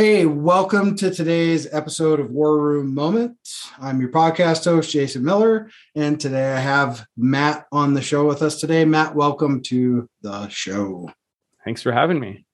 Hey, 0.00 0.24
welcome 0.24 0.96
to 0.96 1.10
today's 1.10 1.70
episode 1.74 2.20
of 2.20 2.30
War 2.30 2.58
Room 2.58 2.94
Moment. 2.94 3.36
I'm 3.78 4.00
your 4.00 4.08
podcast 4.08 4.64
host, 4.64 4.90
Jason 4.90 5.22
Miller, 5.22 5.70
and 5.94 6.18
today 6.18 6.54
I 6.54 6.58
have 6.58 7.04
Matt 7.18 7.66
on 7.70 7.92
the 7.92 8.00
show 8.00 8.26
with 8.26 8.40
us 8.40 8.58
today. 8.58 8.86
Matt, 8.86 9.14
welcome 9.14 9.60
to 9.64 10.08
the 10.22 10.48
show. 10.48 11.12
Thanks 11.66 11.82
for 11.82 11.92
having 11.92 12.18
me. 12.18 12.46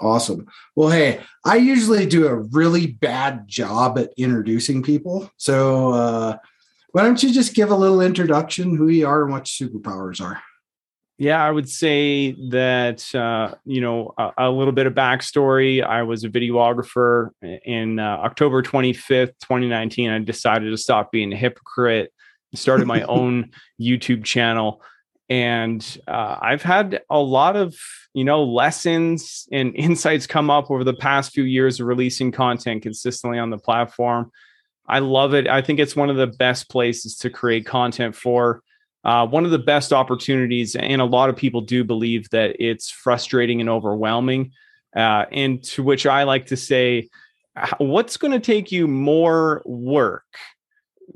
Awesome. 0.00 0.46
Well, 0.76 0.88
hey, 0.88 1.20
I 1.44 1.56
usually 1.56 2.06
do 2.06 2.26
a 2.26 2.36
really 2.36 2.86
bad 2.86 3.46
job 3.46 3.98
at 3.98 4.14
introducing 4.16 4.82
people. 4.82 5.30
So, 5.36 5.92
uh, 5.92 6.38
why 6.92 7.02
don't 7.02 7.22
you 7.22 7.34
just 7.34 7.54
give 7.54 7.70
a 7.70 7.76
little 7.76 8.00
introduction, 8.00 8.74
who 8.74 8.88
you 8.88 9.06
are, 9.06 9.24
and 9.24 9.32
what 9.32 9.60
your 9.60 9.68
superpowers 9.68 10.22
are? 10.22 10.40
Yeah, 11.20 11.44
I 11.44 11.50
would 11.50 11.68
say 11.68 12.30
that 12.50 13.12
uh, 13.12 13.56
you 13.64 13.80
know 13.80 14.14
a, 14.16 14.32
a, 14.38 14.50
little 14.50 14.72
bit 14.72 14.86
of 14.86 14.94
backstory. 14.94 15.84
I 15.84 16.04
was 16.04 16.22
a 16.22 16.28
videographer 16.28 17.30
in 17.42 17.98
uh, 17.98 18.18
October 18.22 18.62
25th, 18.62 19.32
2019. 19.40 20.10
I 20.10 20.20
decided 20.20 20.70
to 20.70 20.76
stop 20.76 21.10
being 21.10 21.32
a 21.32 21.36
hypocrite. 21.36 22.12
Started 22.54 22.86
my 22.86 23.02
own 23.08 23.50
YouTube 23.80 24.22
channel, 24.22 24.80
and 25.28 25.98
uh, 26.06 26.36
I've 26.40 26.62
had 26.62 27.02
a 27.10 27.18
lot 27.18 27.56
of 27.56 27.74
you 28.14 28.22
know 28.22 28.44
lessons 28.44 29.48
and 29.50 29.74
insights 29.74 30.28
come 30.28 30.50
up 30.50 30.70
over 30.70 30.84
the 30.84 30.94
past 30.94 31.32
few 31.32 31.42
years 31.42 31.80
of 31.80 31.88
releasing 31.88 32.30
content 32.30 32.82
consistently 32.82 33.40
on 33.40 33.50
the 33.50 33.58
platform. 33.58 34.30
I 34.86 35.00
love 35.00 35.34
it. 35.34 35.48
I 35.48 35.62
think 35.62 35.80
it's 35.80 35.96
one 35.96 36.10
of 36.10 36.16
the 36.16 36.28
best 36.28 36.70
places 36.70 37.16
to 37.18 37.28
create 37.28 37.66
content 37.66 38.14
for 38.14 38.62
uh, 39.04 39.26
one 39.26 39.44
of 39.44 39.50
the 39.50 39.58
best 39.58 39.92
opportunities, 39.92 40.74
and 40.74 41.00
a 41.00 41.06
lot 41.06 41.30
of 41.30 41.36
people 41.36 41.60
do 41.60 41.84
believe 41.84 42.28
that 42.30 42.56
it's 42.58 42.90
frustrating 42.90 43.60
and 43.60 43.70
overwhelming. 43.70 44.52
Uh, 44.96 45.24
and 45.30 45.62
to 45.62 45.82
which 45.82 46.06
I 46.06 46.24
like 46.24 46.46
to 46.46 46.56
say, 46.56 47.08
what's 47.78 48.16
going 48.16 48.32
to 48.32 48.40
take 48.40 48.72
you 48.72 48.88
more 48.88 49.62
work? 49.64 50.24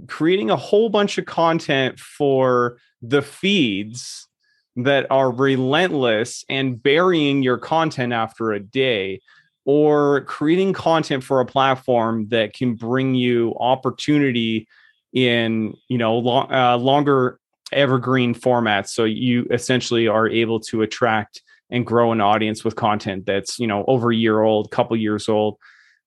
Creating 0.06 0.50
a 0.50 0.56
whole 0.56 0.89
bunch 0.89 1.19
of 1.19 1.27
content 1.27 1.98
for 1.98 2.78
the 3.00 3.22
feeds 3.22 4.28
that 4.77 5.06
are 5.11 5.30
relentless 5.30 6.44
and 6.48 6.83
burying 6.83 7.42
your 7.42 7.58
content 7.58 8.12
after 8.12 8.52
a 8.52 8.61
day, 8.61 9.20
or 9.64 10.22
creating 10.22 10.72
content 10.72 11.22
for 11.22 11.41
a 11.41 11.46
platform 11.46 12.28
that 12.28 12.52
can 12.55 12.74
bring 12.74 13.14
you 13.14 13.55
opportunity 13.61 14.67
in 15.12 15.74
you 15.89 15.98
know 15.98 16.27
uh, 16.27 16.77
longer 16.78 17.39
evergreen 17.72 18.34
formats 18.34 18.88
so 18.88 19.04
you 19.04 19.46
essentially 19.50 20.06
are 20.08 20.28
able 20.28 20.60
to 20.60 20.82
attract 20.82 21.42
and 21.72 21.86
grow 21.86 22.12
an 22.12 22.20
audience 22.20 22.62
with 22.64 22.76
content 22.76 23.26
that's 23.26 23.58
you 23.58 23.66
know 23.66 23.84
over 23.88 24.12
a 24.12 24.16
year 24.16 24.42
old 24.42 24.70
couple 24.70 24.96
years 24.96 25.28
old. 25.28 25.58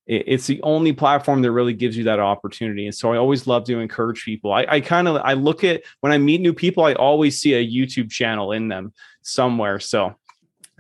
It's 0.08 0.46
the 0.46 0.62
only 0.62 0.94
platform 0.94 1.42
that 1.42 1.52
really 1.52 1.74
gives 1.74 1.98
you 1.98 2.04
that 2.04 2.20
opportunity. 2.20 2.86
And 2.86 2.94
so 2.94 3.12
i 3.12 3.18
always 3.18 3.48
love 3.48 3.66
to 3.66 3.80
encourage 3.80 4.24
people. 4.24 4.54
I, 4.54 4.66
I 4.70 4.80
kind 4.80 5.08
of 5.08 5.18
i 5.18 5.34
look 5.34 5.64
at 5.64 5.82
when 6.02 6.12
i 6.14 6.18
meet 6.20 6.42
new 6.42 6.54
people 6.54 6.86
i 6.86 6.94
always 6.94 7.40
see 7.42 7.56
a 7.56 7.68
youtube 7.68 8.12
channel 8.12 8.52
in 8.52 8.70
them 8.70 8.94
somewhere. 9.24 9.80
So 9.80 10.16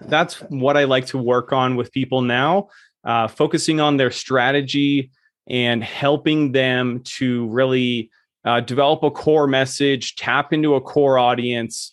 that's 0.01 0.35
what 0.63 0.77
i 0.77 0.83
like 0.83 1.07
to 1.07 1.17
work 1.17 1.51
on 1.51 1.75
with 1.75 1.91
people 1.91 2.21
now 2.21 2.69
uh, 3.03 3.27
focusing 3.27 3.79
on 3.79 3.97
their 3.97 4.11
strategy 4.11 5.11
and 5.47 5.83
helping 5.83 6.51
them 6.51 7.01
to 7.03 7.47
really 7.47 8.11
uh, 8.45 8.61
develop 8.61 9.03
a 9.03 9.11
core 9.11 9.47
message, 9.47 10.15
tap 10.15 10.53
into 10.53 10.75
a 10.75 10.81
core 10.81 11.17
audience, 11.17 11.91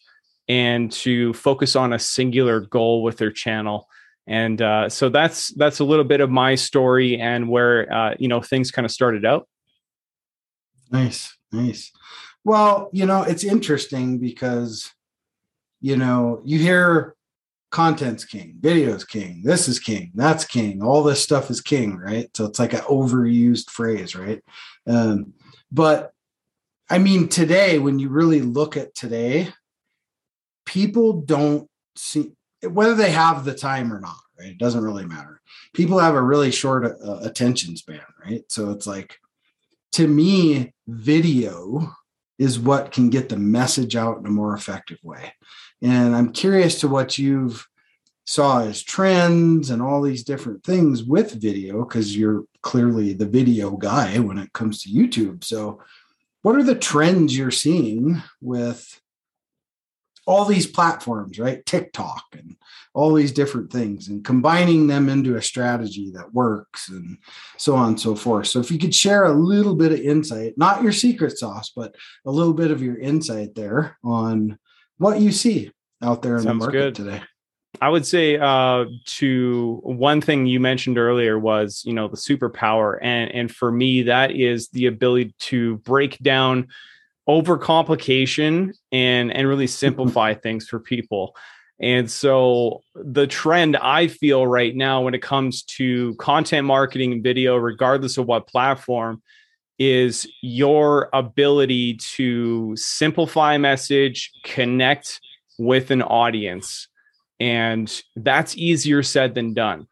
and 0.48 0.92
to 0.92 1.32
focus 1.32 1.74
on 1.74 1.92
a 1.92 1.98
singular 1.98 2.60
goal 2.60 3.02
with 3.02 3.16
their 3.16 3.32
channel. 3.32 3.88
And 4.26 4.60
uh, 4.62 4.88
so 4.88 5.08
that's 5.08 5.48
that's 5.54 5.80
a 5.80 5.84
little 5.84 6.04
bit 6.04 6.20
of 6.20 6.30
my 6.30 6.54
story 6.54 7.18
and 7.18 7.48
where 7.48 7.92
uh, 7.92 8.14
you 8.18 8.28
know 8.28 8.40
things 8.40 8.70
kind 8.70 8.84
of 8.84 8.92
started 8.92 9.24
out. 9.24 9.48
Nice, 10.90 11.36
nice. 11.50 11.90
Well, 12.44 12.90
you 12.92 13.06
know, 13.06 13.22
it's 13.22 13.44
interesting 13.44 14.18
because 14.18 14.92
you 15.80 15.96
know 15.96 16.40
you 16.44 16.58
hear 16.58 17.16
content's 17.72 18.24
king, 18.24 18.54
video's 18.60 19.04
king, 19.04 19.40
this 19.42 19.66
is 19.66 19.80
king, 19.80 20.12
that's 20.14 20.44
king, 20.44 20.82
all 20.82 21.02
this 21.02 21.22
stuff 21.22 21.50
is 21.50 21.60
king, 21.60 21.96
right? 21.96 22.28
So 22.36 22.44
it's 22.44 22.58
like 22.58 22.74
an 22.74 22.80
overused 22.80 23.70
phrase, 23.70 24.14
right? 24.14 24.42
Um, 24.86 25.32
but 25.72 26.11
I 26.92 26.98
mean, 26.98 27.28
today, 27.28 27.78
when 27.78 27.98
you 27.98 28.10
really 28.10 28.42
look 28.42 28.76
at 28.76 28.94
today, 28.94 29.48
people 30.66 31.22
don't 31.22 31.66
see 31.96 32.32
whether 32.68 32.94
they 32.94 33.10
have 33.12 33.46
the 33.46 33.54
time 33.54 33.90
or 33.90 33.98
not, 33.98 34.18
right? 34.38 34.50
It 34.50 34.58
doesn't 34.58 34.84
really 34.84 35.06
matter. 35.06 35.40
People 35.72 35.98
have 35.98 36.14
a 36.14 36.20
really 36.20 36.50
short 36.50 36.84
uh, 36.84 37.20
attention 37.22 37.78
span, 37.78 38.02
right? 38.22 38.44
So 38.48 38.72
it's 38.72 38.86
like, 38.86 39.18
to 39.92 40.06
me, 40.06 40.74
video 40.86 41.94
is 42.38 42.58
what 42.58 42.92
can 42.92 43.08
get 43.08 43.30
the 43.30 43.38
message 43.38 43.96
out 43.96 44.18
in 44.18 44.26
a 44.26 44.30
more 44.30 44.54
effective 44.54 44.98
way. 45.02 45.32
And 45.80 46.14
I'm 46.14 46.30
curious 46.30 46.78
to 46.80 46.88
what 46.88 47.16
you've 47.16 47.66
saw 48.26 48.64
as 48.64 48.82
trends 48.82 49.70
and 49.70 49.80
all 49.80 50.02
these 50.02 50.24
different 50.24 50.62
things 50.62 51.02
with 51.02 51.40
video 51.40 51.86
because 51.86 52.14
you're 52.14 52.44
clearly 52.60 53.14
the 53.14 53.26
video 53.26 53.70
guy 53.78 54.18
when 54.18 54.36
it 54.36 54.52
comes 54.52 54.82
to 54.82 54.90
YouTube. 54.90 55.42
So 55.42 55.80
what 56.42 56.56
are 56.56 56.62
the 56.62 56.74
trends 56.74 57.36
you're 57.36 57.50
seeing 57.50 58.22
with 58.40 59.00
all 60.26 60.44
these 60.44 60.66
platforms, 60.66 61.38
right? 61.38 61.64
TikTok 61.66 62.24
and 62.32 62.56
all 62.94 63.12
these 63.12 63.32
different 63.32 63.72
things 63.72 64.08
and 64.08 64.24
combining 64.24 64.86
them 64.86 65.08
into 65.08 65.36
a 65.36 65.42
strategy 65.42 66.12
that 66.14 66.32
works 66.32 66.88
and 66.88 67.18
so 67.56 67.74
on 67.74 67.88
and 67.88 68.00
so 68.00 68.14
forth. 68.14 68.46
So 68.46 68.60
if 68.60 68.70
you 68.70 68.78
could 68.78 68.94
share 68.94 69.24
a 69.24 69.32
little 69.32 69.74
bit 69.74 69.92
of 69.92 69.98
insight, 69.98 70.54
not 70.56 70.82
your 70.82 70.92
secret 70.92 71.38
sauce, 71.38 71.72
but 71.74 71.96
a 72.24 72.30
little 72.30 72.54
bit 72.54 72.70
of 72.70 72.82
your 72.82 72.98
insight 72.98 73.54
there 73.54 73.98
on 74.04 74.58
what 74.98 75.20
you 75.20 75.32
see 75.32 75.72
out 76.02 76.22
there 76.22 76.36
in 76.36 76.42
Sounds 76.42 76.60
the 76.60 76.66
market 76.66 76.78
good. 76.78 76.94
today. 76.94 77.22
I 77.80 77.88
would 77.88 78.06
say 78.06 78.36
uh, 78.36 78.84
to 79.06 79.80
one 79.82 80.20
thing 80.20 80.46
you 80.46 80.60
mentioned 80.60 80.98
earlier 80.98 81.38
was 81.38 81.82
you 81.84 81.92
know 81.92 82.08
the 82.08 82.16
superpower, 82.16 82.98
and 83.00 83.30
and 83.32 83.54
for 83.54 83.72
me 83.72 84.02
that 84.02 84.32
is 84.32 84.68
the 84.68 84.86
ability 84.86 85.34
to 85.40 85.78
break 85.78 86.18
down 86.18 86.68
overcomplication 87.28 88.72
and 88.90 89.32
and 89.32 89.48
really 89.48 89.66
simplify 89.66 90.34
things 90.34 90.68
for 90.68 90.80
people. 90.80 91.34
And 91.80 92.10
so 92.10 92.82
the 92.94 93.26
trend 93.26 93.76
I 93.76 94.06
feel 94.06 94.46
right 94.46 94.76
now 94.76 95.02
when 95.02 95.14
it 95.14 95.22
comes 95.22 95.62
to 95.64 96.14
content 96.16 96.66
marketing 96.66 97.12
and 97.12 97.22
video, 97.24 97.56
regardless 97.56 98.18
of 98.18 98.26
what 98.26 98.46
platform, 98.46 99.22
is 99.78 100.28
your 100.42 101.08
ability 101.12 101.94
to 102.14 102.76
simplify 102.76 103.54
a 103.54 103.58
message, 103.58 104.30
connect 104.44 105.20
with 105.58 105.90
an 105.90 106.02
audience 106.02 106.88
and 107.42 108.02
that's 108.14 108.56
easier 108.56 109.02
said 109.02 109.34
than 109.34 109.52
done. 109.52 109.88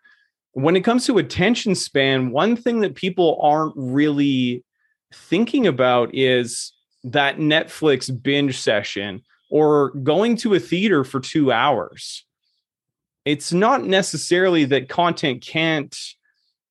When 0.52 0.76
it 0.76 0.84
comes 0.84 1.04
to 1.06 1.18
attention 1.18 1.74
span, 1.74 2.30
one 2.30 2.54
thing 2.54 2.78
that 2.80 2.94
people 2.94 3.40
aren't 3.42 3.74
really 3.76 4.64
thinking 5.12 5.66
about 5.66 6.14
is 6.14 6.72
that 7.02 7.38
Netflix 7.38 8.10
binge 8.22 8.56
session 8.56 9.22
or 9.50 9.90
going 9.90 10.36
to 10.36 10.54
a 10.54 10.60
theater 10.60 11.02
for 11.02 11.18
two 11.18 11.50
hours. 11.50 12.24
It's 13.24 13.52
not 13.52 13.84
necessarily 13.84 14.64
that 14.66 14.88
content 14.88 15.42
can't 15.44 15.96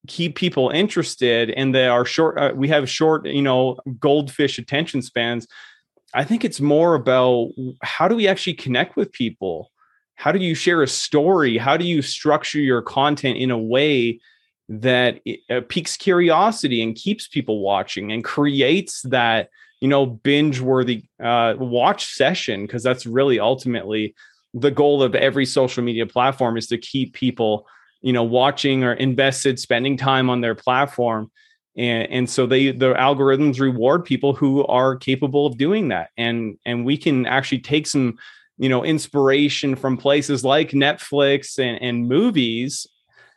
keep 0.07 0.38
people 0.38 0.69
interested 0.69 1.50
and 1.50 1.75
they 1.75 1.88
are 1.88 2.06
short 2.06 2.38
uh, 2.39 2.54
we 2.56 2.69
have 2.69 2.89
short 2.89 3.25
you 3.25 3.42
know 3.42 3.77
goldfish 4.00 4.57
attention 4.57 5.01
spans 5.01 5.45
i 6.13 6.24
think 6.24 6.45
it's 6.45 6.62
more 6.62 6.95
about 6.95 7.50
how 7.83 8.07
do 8.07 8.15
we 8.15 8.25
actually 8.25 8.54
connect 8.54 8.95
with 8.95 9.12
people 9.12 9.69
how 10.19 10.33
do 10.33 10.39
you 10.39 10.54
share 10.54 10.83
a 10.83 10.88
story? 10.88 11.57
How 11.57 11.77
do 11.77 11.86
you 11.86 12.01
structure 12.01 12.60
your 12.60 12.81
content 12.81 13.38
in 13.38 13.51
a 13.51 13.57
way 13.57 14.19
that 14.68 15.21
uh, 15.50 15.62
piques 15.69 15.95
curiosity 15.95 16.83
and 16.83 16.94
keeps 16.94 17.30
people 17.30 17.62
watching 17.62 18.12
and 18.12 18.21
creates 18.21 19.01
that 19.04 19.48
you 19.80 19.88
know 19.88 20.06
binge 20.06 20.60
worthy 20.60 21.06
uh, 21.24 21.56
watch 21.57 22.13
session? 22.13 22.63
Because 22.63 22.83
that's 22.83 23.06
really 23.06 23.39
ultimately 23.39 24.13
the 24.54 24.71
goal 24.71 25.01
of 25.01 25.16
every 25.16 25.45
social 25.45 25.86
media 25.86 26.06
platform 26.06 26.57
is 26.57 26.68
to 26.68 26.77
keep 26.77 27.13
people 27.13 27.66
you 28.01 28.12
know 28.12 28.24
watching 28.24 28.83
or 28.83 28.92
invested 28.92 29.57
spending 29.57 29.95
time 29.95 30.30
on 30.30 30.42
their 30.42 30.56
platform. 30.56 31.31
And 31.77 32.12
and 32.12 32.30
so 32.30 32.45
they 32.45 32.71
the 32.71 32.94
algorithms 32.94 33.62
reward 33.62 34.04
people 34.04 34.33
who 34.33 34.66
are 34.66 34.98
capable 34.98 35.45
of 35.45 35.57
doing 35.57 35.88
that. 35.88 36.10
And 36.18 36.57
and 36.66 36.86
we 36.86 36.98
can 36.98 37.25
actually 37.25 37.60
take 37.60 37.88
some 37.88 38.18
you 38.59 38.69
know 38.69 38.83
inspiration 38.83 39.75
from 39.75 39.97
places 39.97 40.44
like 40.44 40.71
netflix 40.71 41.57
and, 41.57 41.81
and 41.81 42.07
movies 42.07 42.85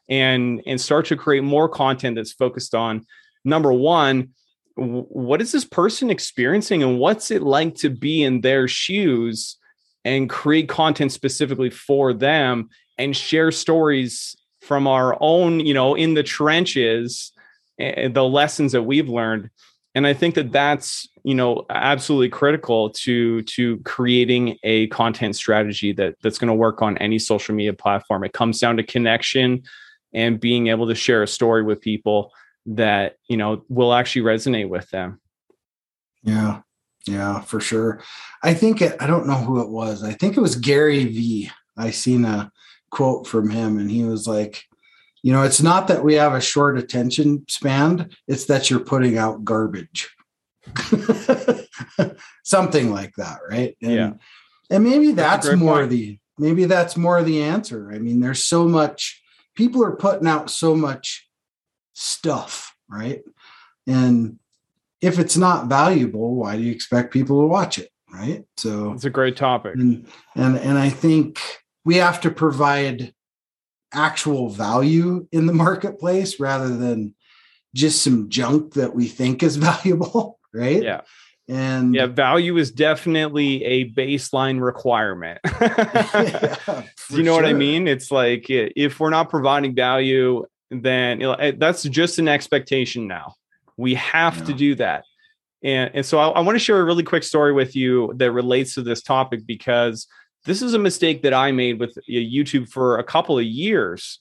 and 0.08 0.60
and 0.66 0.80
start 0.80 1.06
to 1.06 1.16
create 1.16 1.44
more 1.44 1.68
content 1.68 2.16
that's 2.16 2.32
focused 2.32 2.74
on 2.74 3.06
number 3.44 3.72
one 3.72 4.30
what 4.74 5.40
is 5.40 5.52
this 5.52 5.64
person 5.64 6.10
experiencing 6.10 6.82
and 6.82 6.98
what's 6.98 7.30
it 7.30 7.42
like 7.42 7.74
to 7.74 7.88
be 7.88 8.22
in 8.22 8.40
their 8.40 8.66
shoes 8.66 9.58
and 10.04 10.28
create 10.28 10.68
content 10.68 11.12
specifically 11.12 11.70
for 11.70 12.12
them 12.12 12.68
and 12.98 13.16
share 13.16 13.52
stories 13.52 14.36
from 14.60 14.86
our 14.86 15.16
own 15.20 15.60
you 15.60 15.74
know 15.74 15.94
in 15.94 16.14
the 16.14 16.22
trenches 16.22 17.32
eh, 17.78 17.92
eh, 17.96 18.08
the 18.08 18.24
lessons 18.24 18.72
that 18.72 18.82
we've 18.82 19.08
learned 19.08 19.50
and 19.94 20.06
i 20.06 20.14
think 20.14 20.34
that 20.34 20.52
that's 20.52 21.08
you 21.24 21.34
know 21.34 21.64
absolutely 21.70 22.28
critical 22.28 22.90
to 22.90 23.42
to 23.42 23.78
creating 23.78 24.58
a 24.64 24.86
content 24.88 25.36
strategy 25.36 25.92
that 25.92 26.16
that's 26.22 26.38
going 26.38 26.48
to 26.48 26.54
work 26.54 26.82
on 26.82 26.98
any 26.98 27.18
social 27.18 27.54
media 27.54 27.72
platform. 27.72 28.24
It 28.24 28.32
comes 28.32 28.58
down 28.58 28.76
to 28.76 28.82
connection 28.82 29.62
and 30.12 30.40
being 30.40 30.66
able 30.68 30.88
to 30.88 30.94
share 30.94 31.22
a 31.22 31.28
story 31.28 31.62
with 31.62 31.80
people 31.80 32.32
that 32.66 33.16
you 33.28 33.36
know 33.36 33.64
will 33.68 33.94
actually 33.94 34.22
resonate 34.22 34.68
with 34.68 34.88
them. 34.90 35.20
Yeah. 36.22 36.60
Yeah 37.06 37.40
for 37.40 37.60
sure. 37.60 38.00
I 38.42 38.54
think 38.54 38.80
it, 38.80 38.96
i 39.00 39.06
don't 39.06 39.26
know 39.26 39.34
who 39.34 39.60
it 39.60 39.68
was. 39.68 40.02
I 40.02 40.12
think 40.12 40.36
it 40.36 40.40
was 40.40 40.56
gary 40.56 41.04
vee. 41.04 41.50
I 41.76 41.90
seen 41.90 42.24
a 42.24 42.50
quote 42.90 43.26
from 43.26 43.48
him 43.48 43.78
and 43.78 43.90
he 43.90 44.04
was 44.04 44.26
like 44.26 44.64
you 45.22 45.32
know 45.32 45.42
it's 45.42 45.62
not 45.62 45.88
that 45.88 46.04
we 46.04 46.14
have 46.14 46.34
a 46.34 46.40
short 46.40 46.78
attention 46.78 47.44
span 47.48 48.10
it's 48.28 48.46
that 48.46 48.70
you're 48.70 48.80
putting 48.80 49.18
out 49.18 49.44
garbage 49.44 50.10
something 52.44 52.92
like 52.92 53.12
that 53.16 53.38
right 53.48 53.76
and, 53.82 53.92
yeah 53.92 54.12
and 54.70 54.84
maybe 54.84 55.12
that's, 55.12 55.46
that's 55.46 55.58
more 55.58 55.80
point. 55.80 55.90
the 55.90 56.18
maybe 56.38 56.64
that's 56.64 56.96
more 56.96 57.22
the 57.22 57.42
answer 57.42 57.90
i 57.92 57.98
mean 57.98 58.20
there's 58.20 58.44
so 58.44 58.66
much 58.66 59.22
people 59.54 59.84
are 59.84 59.96
putting 59.96 60.28
out 60.28 60.50
so 60.50 60.74
much 60.74 61.28
stuff, 61.92 62.74
right? 62.88 63.22
And 63.86 64.38
if 65.00 65.18
it's 65.18 65.36
not 65.36 65.66
valuable, 65.66 66.34
why 66.34 66.56
do 66.56 66.62
you 66.62 66.72
expect 66.72 67.12
people 67.12 67.40
to 67.40 67.46
watch 67.46 67.78
it, 67.78 67.90
right? 68.12 68.44
So 68.56 68.92
it's 68.92 69.04
a 69.04 69.10
great 69.10 69.36
topic. 69.36 69.74
And 69.74 70.06
and, 70.34 70.58
and 70.58 70.78
I 70.78 70.88
think 70.90 71.40
we 71.84 71.96
have 71.96 72.20
to 72.22 72.30
provide 72.30 73.12
actual 73.92 74.48
value 74.48 75.26
in 75.32 75.46
the 75.46 75.52
marketplace 75.66 76.40
rather 76.40 76.76
than 76.76 77.14
just 77.74 78.02
some 78.02 78.28
junk 78.28 78.74
that 78.74 78.94
we 78.94 79.08
think 79.08 79.42
is 79.42 79.56
valuable, 79.70 80.38
right? 80.52 80.82
Yeah. 80.82 81.00
And 81.48 81.94
yeah, 81.94 82.06
value 82.06 82.56
is 82.56 82.70
definitely 82.70 83.64
a 83.64 83.90
baseline 83.90 84.62
requirement. 84.62 85.40
yeah, 85.60 86.84
you 87.10 87.24
know 87.24 87.34
sure. 87.34 87.42
what 87.42 87.44
I 87.44 87.52
mean? 87.52 87.88
It's 87.88 88.12
like 88.12 88.46
if 88.48 89.00
we're 89.00 89.10
not 89.10 89.28
providing 89.28 89.74
value 89.74 90.46
then 90.72 91.20
you 91.20 91.26
know, 91.26 91.34
eh, 91.34 91.52
that's 91.56 91.82
just 91.84 92.18
an 92.18 92.28
expectation 92.28 93.06
now. 93.06 93.34
We 93.76 93.94
have 93.94 94.38
yeah. 94.38 94.44
to 94.44 94.52
do 94.54 94.74
that. 94.76 95.04
And, 95.62 95.90
and 95.94 96.06
so 96.06 96.18
I, 96.18 96.28
I 96.28 96.40
want 96.40 96.56
to 96.56 96.60
share 96.60 96.80
a 96.80 96.84
really 96.84 97.02
quick 97.02 97.22
story 97.22 97.52
with 97.52 97.76
you 97.76 98.12
that 98.16 98.32
relates 98.32 98.74
to 98.74 98.82
this 98.82 99.02
topic 99.02 99.46
because 99.46 100.06
this 100.44 100.62
is 100.62 100.74
a 100.74 100.78
mistake 100.78 101.22
that 101.22 101.34
I 101.34 101.52
made 101.52 101.78
with 101.78 101.96
YouTube 102.10 102.68
for 102.68 102.98
a 102.98 103.04
couple 103.04 103.38
of 103.38 103.44
years. 103.44 104.20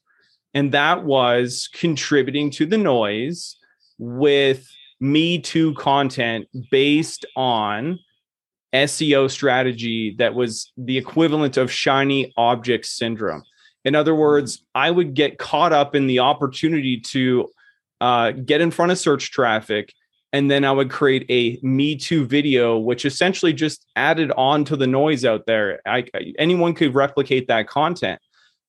And 0.53 0.71
that 0.73 1.03
was 1.03 1.69
contributing 1.73 2.49
to 2.51 2.65
the 2.65 2.77
noise 2.77 3.57
with 3.97 4.69
Me 4.99 5.39
Too 5.39 5.73
content 5.75 6.47
based 6.69 7.25
on 7.35 7.99
SEO 8.73 9.29
strategy 9.29 10.15
that 10.17 10.33
was 10.33 10.71
the 10.77 10.97
equivalent 10.97 11.57
of 11.57 11.71
shiny 11.71 12.33
object 12.37 12.85
syndrome. 12.85 13.43
In 13.83 13.95
other 13.95 14.13
words, 14.13 14.63
I 14.75 14.91
would 14.91 15.13
get 15.13 15.39
caught 15.39 15.73
up 15.73 15.95
in 15.95 16.07
the 16.07 16.19
opportunity 16.19 16.99
to 16.99 17.49
uh, 17.99 18.31
get 18.31 18.61
in 18.61 18.71
front 18.71 18.91
of 18.91 18.99
search 18.99 19.31
traffic. 19.31 19.93
And 20.33 20.49
then 20.49 20.63
I 20.63 20.71
would 20.71 20.89
create 20.89 21.25
a 21.29 21.59
Me 21.65 21.95
Too 21.95 22.25
video, 22.25 22.77
which 22.77 23.05
essentially 23.05 23.53
just 23.53 23.85
added 23.95 24.31
on 24.37 24.63
to 24.65 24.77
the 24.77 24.87
noise 24.87 25.25
out 25.25 25.45
there. 25.45 25.81
I, 25.85 26.05
anyone 26.39 26.73
could 26.73 26.95
replicate 26.95 27.47
that 27.47 27.67
content. 27.67 28.21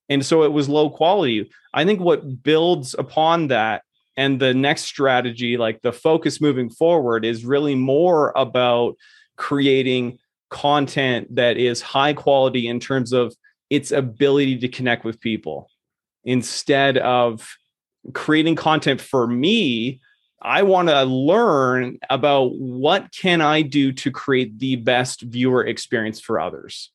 And 0.09 0.25
so 0.25 0.43
it 0.43 0.51
was 0.51 0.67
low 0.67 0.89
quality. 0.89 1.49
I 1.73 1.85
think 1.85 2.01
what 2.01 2.43
builds 2.43 2.93
upon 2.97 3.47
that 3.47 3.83
and 4.17 4.39
the 4.39 4.53
next 4.53 4.83
strategy, 4.83 5.57
like 5.57 5.81
the 5.81 5.93
focus 5.93 6.41
moving 6.41 6.69
forward, 6.69 7.25
is 7.25 7.45
really 7.45 7.75
more 7.75 8.31
about 8.35 8.95
creating 9.37 10.19
content 10.49 11.33
that 11.35 11.57
is 11.57 11.81
high 11.81 12.13
quality 12.13 12.67
in 12.67 12.79
terms 12.79 13.11
of 13.11 13.35
its 13.69 13.91
ability 13.91 14.59
to 14.59 14.67
connect 14.67 15.03
with 15.03 15.19
people 15.19 15.67
instead 16.23 16.97
of 16.99 17.57
creating 18.13 18.55
content 18.55 19.01
for 19.01 19.25
me 19.25 19.99
i 20.43 20.61
want 20.61 20.89
to 20.89 21.03
learn 21.03 21.97
about 22.09 22.55
what 22.55 23.11
can 23.11 23.41
i 23.41 23.61
do 23.61 23.91
to 23.91 24.11
create 24.11 24.59
the 24.59 24.75
best 24.75 25.21
viewer 25.21 25.65
experience 25.65 26.19
for 26.19 26.39
others. 26.39 26.91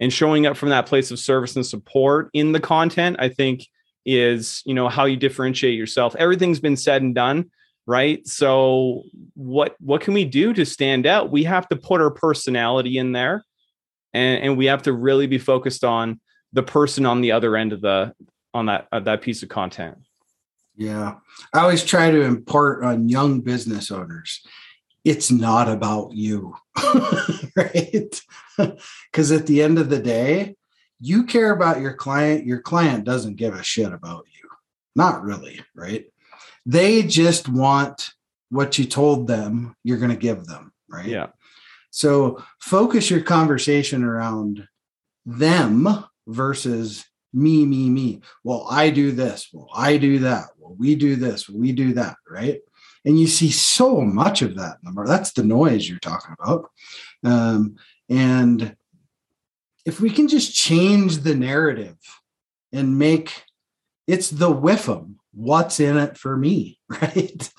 And 0.00 0.12
showing 0.12 0.46
up 0.46 0.56
from 0.56 0.68
that 0.68 0.86
place 0.86 1.10
of 1.10 1.18
service 1.18 1.56
and 1.56 1.66
support 1.66 2.30
in 2.32 2.52
the 2.52 2.60
content 2.60 3.16
i 3.18 3.28
think 3.28 3.66
is 4.06 4.62
you 4.64 4.74
know 4.74 4.88
how 4.88 5.04
you 5.04 5.16
differentiate 5.16 5.76
yourself. 5.76 6.16
Everything's 6.16 6.60
been 6.60 6.76
said 6.76 7.02
and 7.02 7.14
done 7.14 7.50
right? 7.88 8.26
So 8.28 9.04
what 9.34 9.74
what 9.80 10.02
can 10.02 10.12
we 10.12 10.26
do 10.26 10.52
to 10.52 10.66
stand 10.66 11.06
out? 11.06 11.30
We 11.30 11.44
have 11.44 11.66
to 11.70 11.76
put 11.76 12.02
our 12.02 12.10
personality 12.10 12.98
in 12.98 13.12
there 13.12 13.42
and, 14.12 14.44
and 14.44 14.58
we 14.58 14.66
have 14.66 14.82
to 14.82 14.92
really 14.92 15.26
be 15.26 15.38
focused 15.38 15.84
on 15.84 16.20
the 16.52 16.62
person 16.62 17.06
on 17.06 17.22
the 17.22 17.32
other 17.32 17.56
end 17.56 17.72
of 17.72 17.80
the 17.80 18.12
on 18.52 18.66
that 18.66 18.88
uh, 18.92 19.00
that 19.00 19.22
piece 19.22 19.42
of 19.42 19.48
content 19.48 19.96
yeah. 20.78 21.16
I 21.52 21.60
always 21.60 21.84
try 21.84 22.10
to 22.10 22.22
impart 22.22 22.84
on 22.84 23.08
young 23.08 23.40
business 23.40 23.90
owners 23.90 24.42
it's 25.04 25.30
not 25.30 25.68
about 25.68 26.12
you. 26.12 26.56
Right? 27.56 28.20
Because 29.12 29.30
at 29.30 29.46
the 29.46 29.62
end 29.62 29.78
of 29.78 29.88
the 29.88 30.00
day 30.00 30.56
you 31.00 31.24
care 31.24 31.52
about 31.52 31.80
your 31.80 31.94
client 31.94 32.44
your 32.44 32.60
client 32.60 33.04
doesn't 33.04 33.36
give 33.36 33.54
a 33.54 33.62
shit 33.62 33.92
about 33.92 34.24
you. 34.32 34.48
Not 34.96 35.22
really 35.22 35.60
right? 35.74 36.06
They 36.66 37.02
just 37.02 37.48
want 37.48 38.10
what 38.50 38.78
you 38.78 38.84
told 38.84 39.28
them 39.28 39.76
you're 39.84 39.98
going 39.98 40.10
to 40.10 40.16
give 40.16 40.44
them 40.46 40.72
right? 40.88 41.06
Yeah. 41.06 41.28
So 41.90 42.42
focus 42.60 43.10
your 43.10 43.22
conversation 43.22 44.02
around 44.02 44.66
them 45.24 46.04
versus 46.26 47.04
me, 47.32 47.64
me, 47.64 47.90
me. 47.90 48.20
Well, 48.42 48.66
I 48.68 48.90
do 48.90 49.12
this. 49.12 49.48
Well, 49.52 49.68
I 49.74 49.98
do 49.98 50.20
that. 50.20 50.46
Well, 50.68 50.76
we 50.78 50.94
do 50.94 51.16
this. 51.16 51.48
We 51.48 51.72
do 51.72 51.94
that. 51.94 52.16
Right. 52.28 52.60
And 53.04 53.18
you 53.18 53.26
see 53.26 53.50
so 53.50 54.00
much 54.00 54.42
of 54.42 54.56
that 54.56 54.78
number. 54.82 55.06
That's 55.06 55.32
the 55.32 55.44
noise 55.44 55.88
you're 55.88 55.98
talking 55.98 56.34
about. 56.38 56.70
Um, 57.24 57.76
and 58.08 58.76
if 59.86 60.00
we 60.00 60.10
can 60.10 60.28
just 60.28 60.54
change 60.54 61.18
the 61.18 61.34
narrative 61.34 61.96
and 62.72 62.98
make 62.98 63.44
it's 64.06 64.30
the 64.30 64.52
WIFM, 64.52 65.14
what's 65.32 65.80
in 65.80 65.96
it 65.96 66.18
for 66.18 66.36
me, 66.36 66.78
right? 66.88 67.50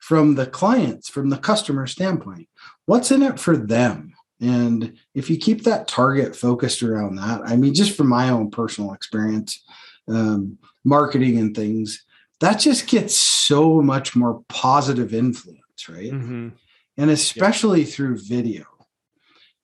from 0.00 0.34
the 0.34 0.46
clients, 0.46 1.08
from 1.08 1.30
the 1.30 1.38
customer 1.38 1.86
standpoint 1.86 2.48
what's 2.86 3.10
in 3.10 3.22
it 3.22 3.38
for 3.38 3.56
them? 3.56 4.14
And 4.40 4.98
if 5.14 5.30
you 5.30 5.36
keep 5.36 5.62
that 5.64 5.86
target 5.86 6.34
focused 6.34 6.82
around 6.82 7.16
that, 7.16 7.42
I 7.44 7.56
mean, 7.56 7.74
just 7.74 7.96
from 7.96 8.08
my 8.08 8.30
own 8.30 8.50
personal 8.50 8.92
experience, 8.92 9.62
um, 10.08 10.58
marketing 10.84 11.38
and 11.38 11.54
things, 11.54 12.04
that 12.42 12.58
just 12.58 12.88
gets 12.88 13.16
so 13.16 13.80
much 13.80 14.16
more 14.16 14.42
positive 14.48 15.14
influence, 15.14 15.88
right? 15.88 16.10
Mm-hmm. 16.10 16.48
And 16.96 17.10
especially 17.10 17.82
yeah. 17.82 17.86
through 17.86 18.18
video. 18.18 18.64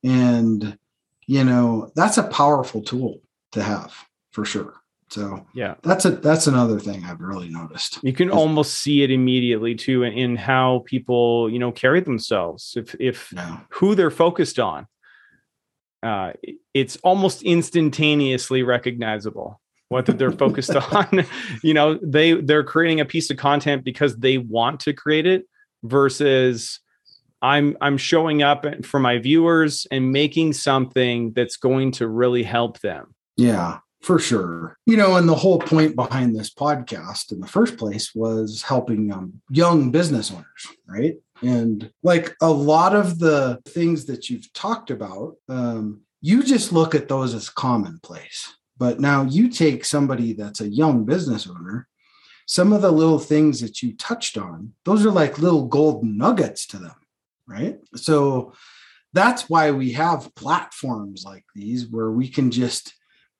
And, 0.04 0.78
you 1.26 1.42
know, 1.42 1.90
that's 1.96 2.18
a 2.18 2.22
powerful 2.22 2.82
tool 2.82 3.18
to 3.52 3.64
have 3.64 3.92
for 4.30 4.44
sure. 4.44 4.74
So 5.10 5.44
yeah, 5.54 5.74
that's 5.82 6.04
a 6.04 6.10
that's 6.10 6.46
another 6.46 6.78
thing 6.78 7.02
I've 7.04 7.20
really 7.20 7.48
noticed. 7.48 7.98
You 8.02 8.12
can 8.12 8.30
almost 8.30 8.74
see 8.74 9.02
it 9.02 9.10
immediately 9.10 9.74
too 9.74 10.02
in, 10.02 10.12
in 10.12 10.36
how 10.36 10.84
people 10.84 11.48
you 11.50 11.58
know 11.58 11.72
carry 11.72 12.00
themselves. 12.00 12.74
If 12.76 12.94
if 13.00 13.32
yeah. 13.32 13.60
who 13.70 13.94
they're 13.94 14.10
focused 14.10 14.58
on, 14.58 14.86
uh, 16.02 16.32
it's 16.74 16.98
almost 16.98 17.42
instantaneously 17.42 18.62
recognizable 18.62 19.62
whether 19.88 20.12
they're 20.12 20.32
focused 20.32 20.74
on. 20.92 21.24
You 21.62 21.74
know, 21.74 21.98
they 22.02 22.34
they're 22.34 22.64
creating 22.64 23.00
a 23.00 23.04
piece 23.04 23.30
of 23.30 23.36
content 23.36 23.84
because 23.84 24.16
they 24.16 24.38
want 24.38 24.80
to 24.80 24.92
create 24.92 25.26
it 25.26 25.44
versus 25.82 26.80
I'm 27.40 27.76
I'm 27.80 27.96
showing 27.96 28.42
up 28.42 28.66
for 28.84 29.00
my 29.00 29.18
viewers 29.18 29.86
and 29.90 30.12
making 30.12 30.54
something 30.54 31.32
that's 31.32 31.56
going 31.56 31.92
to 31.92 32.08
really 32.08 32.42
help 32.42 32.80
them. 32.80 33.14
Yeah 33.36 33.78
for 34.02 34.18
sure. 34.18 34.76
You 34.86 34.96
know, 34.96 35.16
and 35.16 35.28
the 35.28 35.34
whole 35.34 35.58
point 35.58 35.96
behind 35.96 36.34
this 36.34 36.52
podcast 36.52 37.32
in 37.32 37.40
the 37.40 37.46
first 37.46 37.76
place 37.76 38.14
was 38.14 38.62
helping 38.62 39.12
um, 39.12 39.40
young 39.50 39.90
business 39.90 40.30
owners, 40.30 40.76
right? 40.86 41.16
And 41.42 41.90
like 42.02 42.34
a 42.40 42.50
lot 42.50 42.94
of 42.94 43.18
the 43.18 43.60
things 43.66 44.06
that 44.06 44.28
you've 44.28 44.52
talked 44.52 44.90
about, 44.90 45.34
um, 45.48 46.02
you 46.20 46.42
just 46.42 46.72
look 46.72 46.94
at 46.94 47.08
those 47.08 47.34
as 47.34 47.48
commonplace. 47.48 48.56
But 48.78 49.00
now 49.00 49.24
you 49.24 49.48
take 49.48 49.84
somebody 49.84 50.32
that's 50.32 50.60
a 50.60 50.68
young 50.68 51.04
business 51.04 51.48
owner, 51.48 51.88
some 52.46 52.72
of 52.72 52.82
the 52.82 52.92
little 52.92 53.18
things 53.18 53.60
that 53.60 53.82
you 53.82 53.94
touched 53.96 54.38
on, 54.38 54.72
those 54.84 55.04
are 55.04 55.10
like 55.10 55.38
little 55.38 55.66
gold 55.66 56.04
nuggets 56.04 56.66
to 56.68 56.78
them, 56.78 56.94
right? 57.46 57.78
So 57.96 58.52
that's 59.12 59.50
why 59.50 59.70
we 59.72 59.92
have 59.92 60.34
platforms 60.34 61.24
like 61.24 61.44
these 61.54 61.88
where 61.88 62.10
we 62.10 62.28
can 62.28 62.50
just 62.50 62.94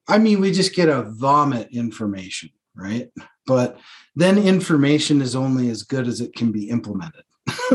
I 0.09 0.17
mean, 0.17 0.41
we 0.41 0.53
just 0.53 0.75
get 0.75 0.89
a 0.89 1.03
vomit 1.03 1.69
information, 1.71 2.49
right? 2.75 3.11
But 3.47 3.79
then 4.17 4.39
information 4.39 5.21
is 5.21 5.37
only 5.37 5.69
as 5.69 5.83
good 5.83 6.09
as 6.09 6.23
it 6.23 6.35
can 6.35 6.51
be 6.51 6.71
implemented. 6.71 7.25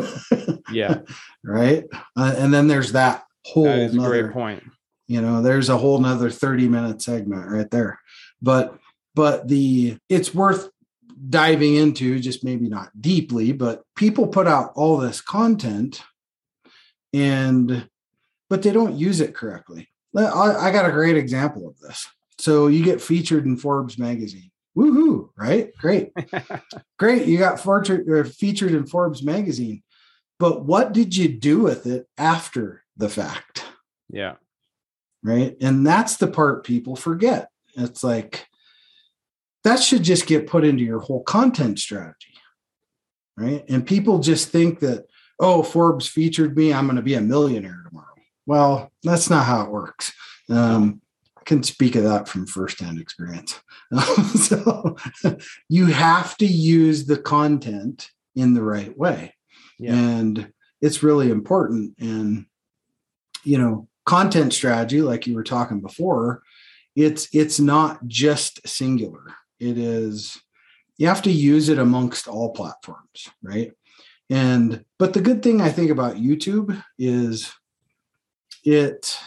yeah. 0.71 1.01
Right. 1.43 1.83
Uh, 2.17 2.33
and 2.37 2.51
then 2.51 2.67
there's 2.67 2.93
that 2.93 3.25
whole 3.45 3.65
that 3.65 3.93
great 3.95 4.31
point. 4.31 4.63
You 5.07 5.21
know, 5.21 5.41
there's 5.41 5.69
a 5.69 5.77
whole 5.77 5.99
nother 5.99 6.29
30 6.29 6.67
minute 6.69 7.01
segment 7.01 7.49
right 7.49 7.69
there. 7.69 7.99
But 8.41 8.77
but 9.15 9.47
the 9.47 9.97
it's 10.09 10.33
worth 10.33 10.69
diving 11.29 11.75
into, 11.75 12.19
just 12.19 12.43
maybe 12.43 12.67
not 12.67 12.89
deeply, 12.99 13.51
but 13.51 13.83
people 13.95 14.27
put 14.27 14.47
out 14.47 14.71
all 14.75 14.97
this 14.97 15.21
content 15.21 16.01
and 17.13 17.87
but 18.49 18.61
they 18.61 18.71
don't 18.71 18.95
use 18.95 19.19
it 19.19 19.33
correctly. 19.33 19.89
I, 20.15 20.67
I 20.67 20.71
got 20.71 20.87
a 20.87 20.91
great 20.91 21.17
example 21.17 21.67
of 21.67 21.79
this. 21.79 22.07
So 22.37 22.67
you 22.67 22.83
get 22.83 23.01
featured 23.01 23.45
in 23.45 23.57
Forbes 23.57 23.97
magazine. 23.97 24.51
Woohoo, 24.77 25.29
right? 25.37 25.71
Great. 25.77 26.11
Great. 26.99 27.27
You 27.27 27.37
got 27.37 27.59
featured 27.59 28.73
in 28.73 28.85
Forbes 28.87 29.23
magazine. 29.23 29.83
But 30.39 30.65
what 30.65 30.93
did 30.93 31.15
you 31.15 31.27
do 31.27 31.59
with 31.59 31.85
it 31.85 32.07
after 32.17 32.83
the 32.97 33.09
fact? 33.09 33.65
Yeah. 34.09 34.35
Right. 35.23 35.55
And 35.61 35.87
that's 35.87 36.17
the 36.17 36.27
part 36.27 36.65
people 36.65 36.95
forget. 36.95 37.49
It's 37.75 38.03
like 38.03 38.47
that 39.63 39.77
should 39.77 40.03
just 40.03 40.27
get 40.27 40.47
put 40.47 40.65
into 40.65 40.83
your 40.83 40.99
whole 40.99 41.23
content 41.23 41.79
strategy. 41.79 42.33
Right. 43.37 43.63
And 43.69 43.87
people 43.87 44.19
just 44.19 44.49
think 44.49 44.79
that, 44.79 45.05
oh, 45.39 45.63
Forbes 45.63 46.07
featured 46.07 46.55
me. 46.55 46.73
I'm 46.73 46.85
going 46.85 46.97
to 46.97 47.01
be 47.01 47.15
a 47.15 47.21
millionaire 47.21 47.83
tomorrow. 47.87 48.07
Well, 48.45 48.91
that's 49.03 49.29
not 49.29 49.45
how 49.45 49.63
it 49.63 49.71
works. 49.71 50.11
Um, 50.49 51.01
can 51.45 51.63
speak 51.63 51.95
of 51.95 52.03
that 52.03 52.27
from 52.27 52.45
firsthand 52.45 52.99
experience. 52.99 53.59
so 54.35 54.95
you 55.69 55.87
have 55.87 56.37
to 56.37 56.45
use 56.45 57.05
the 57.05 57.17
content 57.17 58.09
in 58.35 58.53
the 58.53 58.63
right 58.63 58.97
way. 58.97 59.35
Yeah. 59.79 59.93
And 59.93 60.53
it's 60.81 61.03
really 61.03 61.31
important. 61.31 61.95
And, 61.99 62.45
you 63.43 63.57
know, 63.57 63.87
content 64.05 64.53
strategy, 64.53 65.01
like 65.01 65.27
you 65.27 65.35
were 65.35 65.43
talking 65.43 65.81
before, 65.81 66.43
it's 66.95 67.27
it's 67.33 67.59
not 67.59 68.05
just 68.07 68.67
singular. 68.67 69.23
It 69.59 69.77
is 69.77 70.41
you 70.97 71.07
have 71.07 71.23
to 71.23 71.31
use 71.31 71.69
it 71.69 71.79
amongst 71.79 72.27
all 72.27 72.51
platforms, 72.51 73.29
right? 73.41 73.71
And 74.29 74.83
but 74.99 75.13
the 75.13 75.21
good 75.21 75.43
thing 75.43 75.61
I 75.61 75.69
think 75.69 75.89
about 75.89 76.15
YouTube 76.15 76.81
is 76.97 77.51
it 78.63 79.17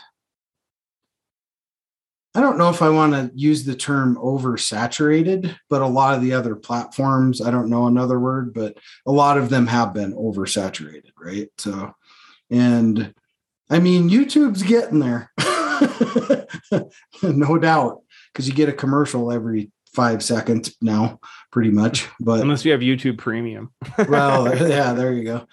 I 2.36 2.40
don't 2.40 2.58
know 2.58 2.68
if 2.68 2.82
I 2.82 2.90
want 2.90 3.14
to 3.14 3.30
use 3.34 3.64
the 3.64 3.74
term 3.74 4.16
oversaturated, 4.16 5.56
but 5.70 5.80
a 5.80 5.86
lot 5.86 6.14
of 6.14 6.20
the 6.20 6.34
other 6.34 6.54
platforms, 6.54 7.40
I 7.40 7.50
don't 7.50 7.70
know 7.70 7.86
another 7.86 8.20
word, 8.20 8.52
but 8.52 8.76
a 9.06 9.10
lot 9.10 9.38
of 9.38 9.48
them 9.48 9.66
have 9.66 9.94
been 9.94 10.12
oversaturated, 10.12 11.12
right? 11.18 11.48
So, 11.56 11.94
and 12.50 13.14
I 13.68 13.80
mean, 13.80 14.08
YouTube's 14.08 14.62
getting 14.62 15.00
there, 15.00 15.30
no 17.22 17.58
doubt, 17.58 18.02
because 18.32 18.46
you 18.46 18.54
get 18.54 18.68
a 18.68 18.72
commercial 18.72 19.32
every 19.32 19.72
five 19.92 20.22
seconds 20.22 20.76
now, 20.80 21.18
pretty 21.50 21.70
much. 21.70 22.06
But 22.20 22.40
unless 22.40 22.64
you 22.64 22.72
have 22.72 22.80
YouTube 22.80 23.18
Premium, 23.18 23.72
well, 24.08 24.54
yeah, 24.68 24.92
there 24.92 25.12
you 25.12 25.24
go. 25.24 25.46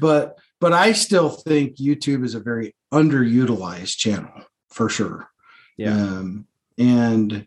But 0.00 0.38
but 0.58 0.72
I 0.72 0.92
still 0.92 1.28
think 1.28 1.76
YouTube 1.76 2.24
is 2.24 2.34
a 2.34 2.40
very 2.40 2.74
underutilized 2.92 3.96
channel 3.96 4.32
for 4.70 4.88
sure. 4.88 5.28
Yeah. 5.76 5.92
Um, 5.92 6.46
and 6.76 7.46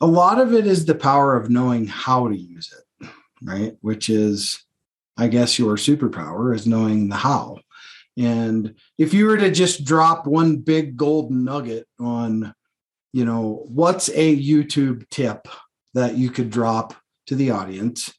a 0.00 0.06
lot 0.06 0.38
of 0.38 0.52
it 0.52 0.66
is 0.66 0.84
the 0.84 0.94
power 0.94 1.34
of 1.34 1.50
knowing 1.50 1.86
how 1.86 2.28
to 2.28 2.36
use 2.36 2.72
it, 3.00 3.08
right? 3.42 3.74
Which 3.80 4.08
is, 4.08 4.64
I 5.16 5.28
guess, 5.28 5.58
your 5.58 5.76
superpower 5.76 6.54
is 6.54 6.66
knowing 6.66 7.08
the 7.08 7.16
how. 7.16 7.58
And 8.16 8.74
if 8.98 9.12
you 9.12 9.26
were 9.26 9.36
to 9.36 9.50
just 9.50 9.84
drop 9.84 10.26
one 10.26 10.56
big 10.56 10.96
golden 10.96 11.44
nugget 11.44 11.86
on, 12.00 12.54
you 13.12 13.24
know, 13.24 13.64
what's 13.68 14.08
a 14.10 14.36
YouTube 14.36 15.08
tip 15.10 15.48
that 15.94 16.16
you 16.16 16.30
could 16.30 16.50
drop 16.50 16.94
to 17.26 17.34
the 17.34 17.50
audience 17.50 18.12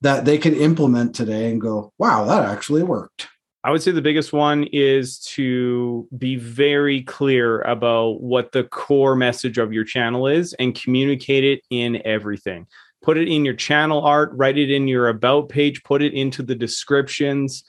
that 0.00 0.24
they 0.24 0.38
could 0.38 0.54
implement 0.54 1.14
today 1.14 1.50
and 1.50 1.60
go, 1.60 1.92
wow, 1.98 2.24
that 2.24 2.44
actually 2.44 2.82
worked. 2.82 3.28
I 3.64 3.70
would 3.70 3.82
say 3.82 3.92
the 3.92 4.02
biggest 4.02 4.34
one 4.34 4.64
is 4.64 5.20
to 5.20 6.06
be 6.18 6.36
very 6.36 7.02
clear 7.02 7.62
about 7.62 8.20
what 8.20 8.52
the 8.52 8.64
core 8.64 9.16
message 9.16 9.56
of 9.56 9.72
your 9.72 9.84
channel 9.84 10.26
is 10.26 10.52
and 10.58 10.74
communicate 10.74 11.44
it 11.44 11.62
in 11.70 12.02
everything. 12.04 12.66
Put 13.00 13.16
it 13.16 13.28
in 13.28 13.46
your 13.46 13.54
channel 13.54 14.02
art, 14.02 14.32
write 14.34 14.58
it 14.58 14.70
in 14.70 14.86
your 14.86 15.08
about 15.08 15.48
page, 15.48 15.82
put 15.82 16.02
it 16.02 16.12
into 16.12 16.42
the 16.42 16.54
descriptions, 16.54 17.64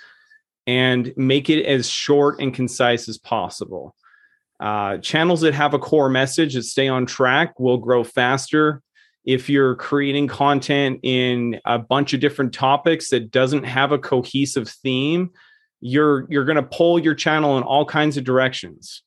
and 0.68 1.14
make 1.16 1.50
it 1.50 1.66
as 1.66 1.90
short 1.90 2.40
and 2.40 2.54
concise 2.54 3.08
as 3.08 3.18
possible. 3.18 3.96
Uh, 4.60 4.98
channels 4.98 5.42
that 5.42 5.54
have 5.54 5.74
a 5.74 5.80
core 5.80 6.10
message 6.10 6.54
that 6.54 6.64
stay 6.64 6.88
on 6.88 7.06
track 7.06 7.60
will 7.60 7.78
grow 7.78 8.04
faster. 8.04 8.82
If 9.26 9.50
you're 9.50 9.76
creating 9.76 10.28
content 10.28 11.00
in 11.04 11.60
a 11.66 11.80
bunch 11.80 12.14
of 12.14 12.20
different 12.20 12.54
topics 12.54 13.10
that 13.10 13.32
doesn't 13.32 13.64
have 13.64 13.92
a 13.92 13.98
cohesive 13.98 14.70
theme, 14.70 15.32
you're 15.82 16.26
you're 16.30 16.46
going 16.46 16.56
to 16.56 16.64
pull 16.64 17.00
your 17.00 17.16
channel 17.16 17.58
in 17.58 17.64
all 17.64 17.86
kinds 17.86 18.18
of 18.18 18.24
directions. 18.24 19.04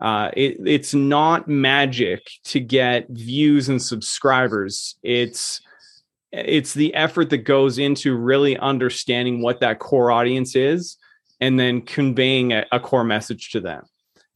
Uh, 0.00 0.30
it, 0.36 0.56
it's 0.64 0.94
not 0.94 1.48
magic 1.48 2.28
to 2.44 2.60
get 2.60 3.06
views 3.08 3.68
and 3.68 3.80
subscribers. 3.80 4.96
It's 5.02 5.60
it's 6.34 6.74
the 6.74 6.94
effort 6.94 7.30
that 7.30 7.38
goes 7.38 7.78
into 7.78 8.16
really 8.16 8.58
understanding 8.58 9.40
what 9.40 9.60
that 9.60 9.78
core 9.78 10.10
audience 10.10 10.56
is 10.56 10.96
and 11.40 11.58
then 11.58 11.80
conveying 11.80 12.52
a, 12.52 12.64
a 12.72 12.80
core 12.80 13.04
message 13.04 13.50
to 13.50 13.60
them 13.60 13.84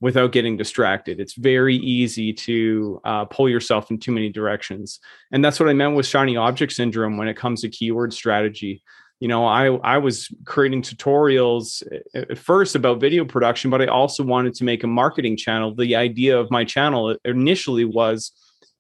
without 0.01 0.31
getting 0.31 0.57
distracted. 0.57 1.19
It's 1.19 1.35
very 1.35 1.77
easy 1.77 2.33
to 2.33 3.01
uh, 3.05 3.25
pull 3.25 3.49
yourself 3.49 3.91
in 3.91 3.99
too 3.99 4.13
many 4.13 4.31
directions. 4.31 5.01
And 5.33 5.45
that's 5.45 5.59
what 5.59 5.69
I 5.69 5.73
meant 5.73 5.97
with 5.97 6.07
shiny 6.07 6.37
object 6.37 6.73
syndrome 6.73 7.17
when 7.17 7.27
it 7.27 7.37
comes 7.37 7.63
to 7.63 7.69
keyword 7.69 8.13
strategy 8.13 8.83
you 9.21 9.27
know 9.27 9.45
i 9.45 9.67
i 9.67 9.99
was 9.99 10.29
creating 10.45 10.83
tutorials 10.83 11.83
at 12.15 12.39
first 12.39 12.77
about 12.77 13.01
video 13.01 13.25
production 13.25 13.71
but 13.71 13.83
i 13.83 13.87
also 13.87 14.23
wanted 14.23 14.55
to 14.55 14.65
make 14.65 14.85
a 14.85 14.87
marketing 14.87 15.37
channel 15.37 15.75
the 15.75 15.97
idea 15.97 16.39
of 16.39 16.51
my 16.51 16.65
channel 16.65 17.17
initially 17.25 17.85
was 17.85 18.33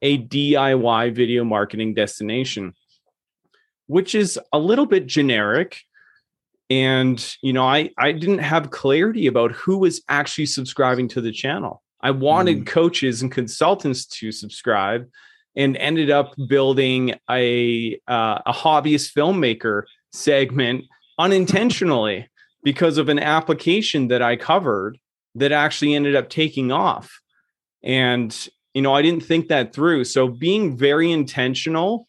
a 0.02 0.18
diy 0.26 1.12
video 1.12 1.42
marketing 1.42 1.92
destination 1.92 2.72
which 3.88 4.14
is 4.14 4.38
a 4.52 4.59
little 4.59 4.87
bit 4.87 5.07
generic 5.07 5.80
and 6.71 7.35
you 7.42 7.52
know 7.52 7.66
i 7.66 7.90
i 7.99 8.12
didn't 8.12 8.38
have 8.38 8.71
clarity 8.71 9.26
about 9.26 9.52
who 9.52 9.78
was 9.78 10.02
actually 10.09 10.47
subscribing 10.47 11.09
to 11.09 11.21
the 11.21 11.33
channel 11.33 11.83
i 12.00 12.11
wanted 12.11 12.61
mm. 12.61 12.66
coaches 12.66 13.21
and 13.23 13.33
consultants 13.33 14.07
to 14.07 14.30
subscribe 14.30 15.07
and 15.57 15.76
ended 15.76 16.11
up 16.11 16.35
building 16.49 17.14
a 17.28 17.99
uh, 18.07 18.38
a 18.47 18.52
hobbyist 18.52 19.12
filmmaker 19.12 19.83
segment 20.12 20.85
unintentionally 21.18 22.28
because 22.62 22.99
of 22.99 23.09
an 23.09 23.18
application 23.18 24.09
that 24.09 24.23
I 24.23 24.37
covered 24.37 24.99
that 25.35 25.52
actually 25.52 25.95
ended 25.95 26.16
up 26.16 26.28
taking 26.28 26.73
off. 26.73 27.21
And, 27.83 28.37
you 28.75 28.83
know, 28.83 28.95
I 28.95 29.02
didn't 29.02 29.25
think 29.25 29.49
that 29.49 29.73
through. 29.73 30.04
So 30.04 30.28
being 30.28 30.76
very 30.76 31.11
intentional 31.12 32.07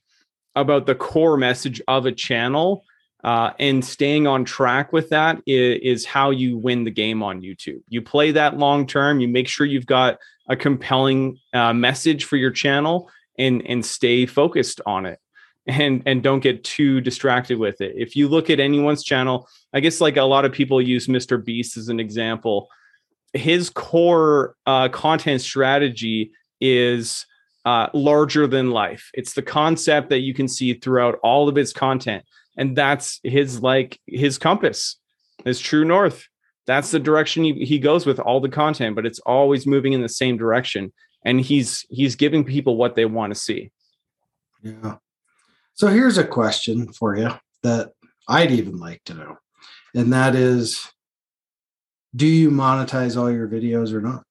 about 0.62 0.86
the 0.86 0.96
core 0.96 1.38
message 1.38 1.82
of 1.88 2.06
a 2.06 2.12
channel 2.12 2.84
uh, 3.24 3.52
and 3.60 3.84
staying 3.84 4.28
on 4.28 4.46
track 4.46 4.94
with 4.94 5.10
that 5.10 5.42
is, 5.46 5.80
is, 5.82 6.06
how 6.06 6.30
you 6.30 6.58
win 6.58 6.86
the 6.86 6.92
game 6.92 7.22
on 7.22 7.42
YouTube. 7.42 7.82
You 7.90 8.02
play 8.02 8.32
that 8.32 8.58
long 8.58 8.88
term, 8.88 9.20
you 9.20 9.28
make 9.28 9.48
sure 9.48 9.66
you've 9.66 9.86
got 9.86 10.18
a 10.48 10.56
compelling 10.56 11.38
uh, 11.54 11.74
message 11.74 12.24
for 12.24 12.38
your 12.38 12.52
channel 12.52 13.10
and, 13.38 13.66
and 13.68 13.86
stay 13.86 14.26
focused 14.26 14.80
on 14.86 15.06
it 15.06 15.20
and 15.68 16.02
and 16.06 16.24
don't 16.24 16.40
get 16.40 16.64
too 16.64 17.02
distracted 17.02 17.58
with 17.58 17.82
it. 17.82 17.94
If 17.96 18.16
you 18.16 18.28
look 18.28 18.50
at 18.50 18.60
anyone's 18.60 19.04
channel, 19.04 19.48
I 19.74 19.80
guess 19.80 20.02
like 20.02 20.18
a 20.18 20.24
lot 20.24 20.46
of 20.46 20.52
people 20.52 20.82
use 20.82 21.08
Mr. 21.08 21.44
Beast 21.44 21.78
as 21.78 21.90
an 21.90 22.00
example. 22.00 22.70
His 23.34 23.70
core 23.70 24.56
uh, 24.66 24.90
content 24.90 25.42
strategy 25.42 26.32
is 26.60 27.26
uh, 27.70 27.88
larger 27.94 28.48
than 28.48 28.72
life. 28.72 29.12
It's 29.14 29.34
the 29.34 29.44
concept 29.44 30.10
that 30.10 30.22
you 30.22 30.34
can 30.34 30.48
see 30.48 30.74
throughout 30.74 31.20
all 31.22 31.48
of 31.48 31.56
his 31.56 31.72
content. 31.72 32.26
And 32.58 32.76
that's 32.76 33.20
his 33.24 33.62
like 33.62 34.00
his 34.08 34.40
compass, 34.40 34.98
his 35.46 35.60
true 35.60 35.86
north. 35.86 36.26
That's 36.66 36.90
the 36.90 37.00
direction 37.00 37.44
he, 37.44 37.54
he 37.66 37.78
goes 37.78 38.08
with 38.08 38.20
all 38.20 38.40
the 38.40 38.50
content, 38.50 38.96
but 38.96 39.06
it's 39.06 39.20
always 39.20 39.68
moving 39.68 39.94
in 39.94 40.02
the 40.02 40.10
same 40.10 40.36
direction. 40.36 40.92
And 41.24 41.40
he's 41.40 41.86
he's 41.92 42.16
giving 42.16 42.44
people 42.44 42.76
what 42.76 42.96
they 42.96 43.06
want 43.06 43.36
to 43.36 43.40
see. 43.40 43.70
Yeah. 44.64 44.96
So 45.76 45.90
here's 45.90 46.18
a 46.18 46.26
question 46.26 46.92
for 46.92 47.16
you 47.16 47.30
that 47.62 47.92
I'd 48.28 48.52
even 48.52 48.80
like 48.80 49.04
to 49.06 49.14
know. 49.14 49.38
And 49.94 50.12
that 50.12 50.34
is 50.34 50.92
do 52.16 52.26
you 52.26 52.50
monetize 52.50 53.16
all 53.16 53.32
your 53.32 53.48
videos 53.48 53.94
or 53.94 54.02
not? 54.02 54.24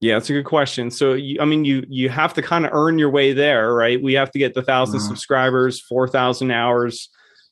Yeah, 0.00 0.14
that's 0.14 0.30
a 0.30 0.32
good 0.32 0.46
question. 0.46 0.90
So, 0.90 1.12
you, 1.12 1.38
I 1.40 1.44
mean, 1.44 1.66
you 1.66 1.84
you 1.88 2.08
have 2.08 2.32
to 2.34 2.42
kind 2.42 2.64
of 2.64 2.72
earn 2.72 2.98
your 2.98 3.10
way 3.10 3.34
there, 3.34 3.74
right? 3.74 4.02
We 4.02 4.14
have 4.14 4.30
to 4.30 4.38
get 4.38 4.54
the 4.54 4.60
1000 4.60 4.96
uh-huh. 4.96 5.06
subscribers, 5.06 5.80
four 5.80 6.08
thousand 6.08 6.50
hours 6.52 7.10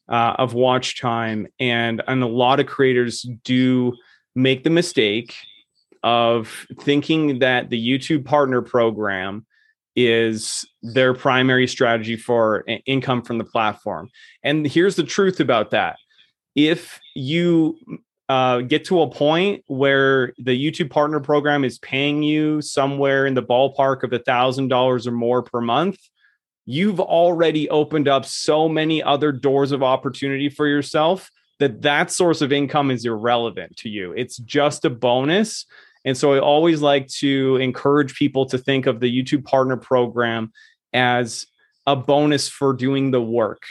uh, 0.09 0.35
of 0.39 0.55
watch 0.55 0.99
time, 0.99 1.47
and 1.61 2.03
and 2.07 2.23
a 2.23 2.27
lot 2.27 2.59
of 2.59 2.67
creators 2.67 3.27
do 3.45 3.95
make 4.35 4.65
the 4.65 4.71
mistake 4.71 5.35
of 6.03 6.67
thinking 6.81 7.41
that 7.41 7.69
the 7.69 7.89
YouTube 7.89 8.25
Partner 8.25 8.63
Program 8.63 9.45
is 9.95 10.65
their 10.83 11.13
primary 11.13 11.67
strategy 11.67 12.17
for 12.17 12.65
income 12.87 13.21
from 13.21 13.37
the 13.37 13.45
platform. 13.45 14.09
And 14.43 14.67
here's 14.67 14.97
the 14.97 15.05
truth 15.05 15.39
about 15.39 15.73
that: 15.73 15.97
if 16.55 16.99
you 17.15 17.77
uh, 18.29 18.61
get 18.61 18.85
to 18.87 19.01
a 19.01 19.11
point 19.11 19.65
where 19.67 20.35
the 20.39 20.53
YouTube 20.53 20.91
partner 20.91 21.21
program 21.21 21.65
is 21.65 21.79
paying 21.79 22.23
you 22.23 22.61
somewhere 22.61 23.27
in 23.27 23.35
the 23.35 23.43
ballpark 23.43 24.03
of 24.03 24.13
a 24.13 24.19
thousand 24.19 24.69
dollars 24.69 25.07
or 25.07 25.13
more 25.13 25.43
per 25.43 25.61
month, 25.61 25.99
you've 26.67 27.01
already 27.01 27.71
opened 27.71 28.07
up 28.07 28.27
so 28.27 28.69
many 28.69 29.03
other 29.03 29.33
doors 29.33 29.73
of 29.73 29.83
opportunity 29.83 30.51
for 30.51 30.67
yourself 30.67 31.31
that 31.59 31.81
that 31.83 32.11
source 32.11 32.43
of 32.43 32.53
income 32.53 32.91
is 32.91 33.07
irrelevant 33.07 33.75
to 33.77 33.89
you. 33.89 34.13
It's 34.13 34.37
just 34.37 34.85
a 34.85 34.91
bonus. 34.91 35.65
And 36.05 36.17
so 36.17 36.35
I 36.35 36.39
always 36.39 36.83
like 36.83 37.09
to 37.19 37.57
encourage 37.57 38.15
people 38.15 38.47
to 38.47 38.59
think 38.59 38.87
of 38.87 39.01
the 39.01 39.11
YouTube 39.11 39.45
partner 39.45 39.77
program 39.79 40.53
as 40.93 41.47
a 41.87 41.97
bonus 41.97 42.49
for 42.49 42.75
doing 42.75 43.11
the 43.11 43.23
work 43.23 43.63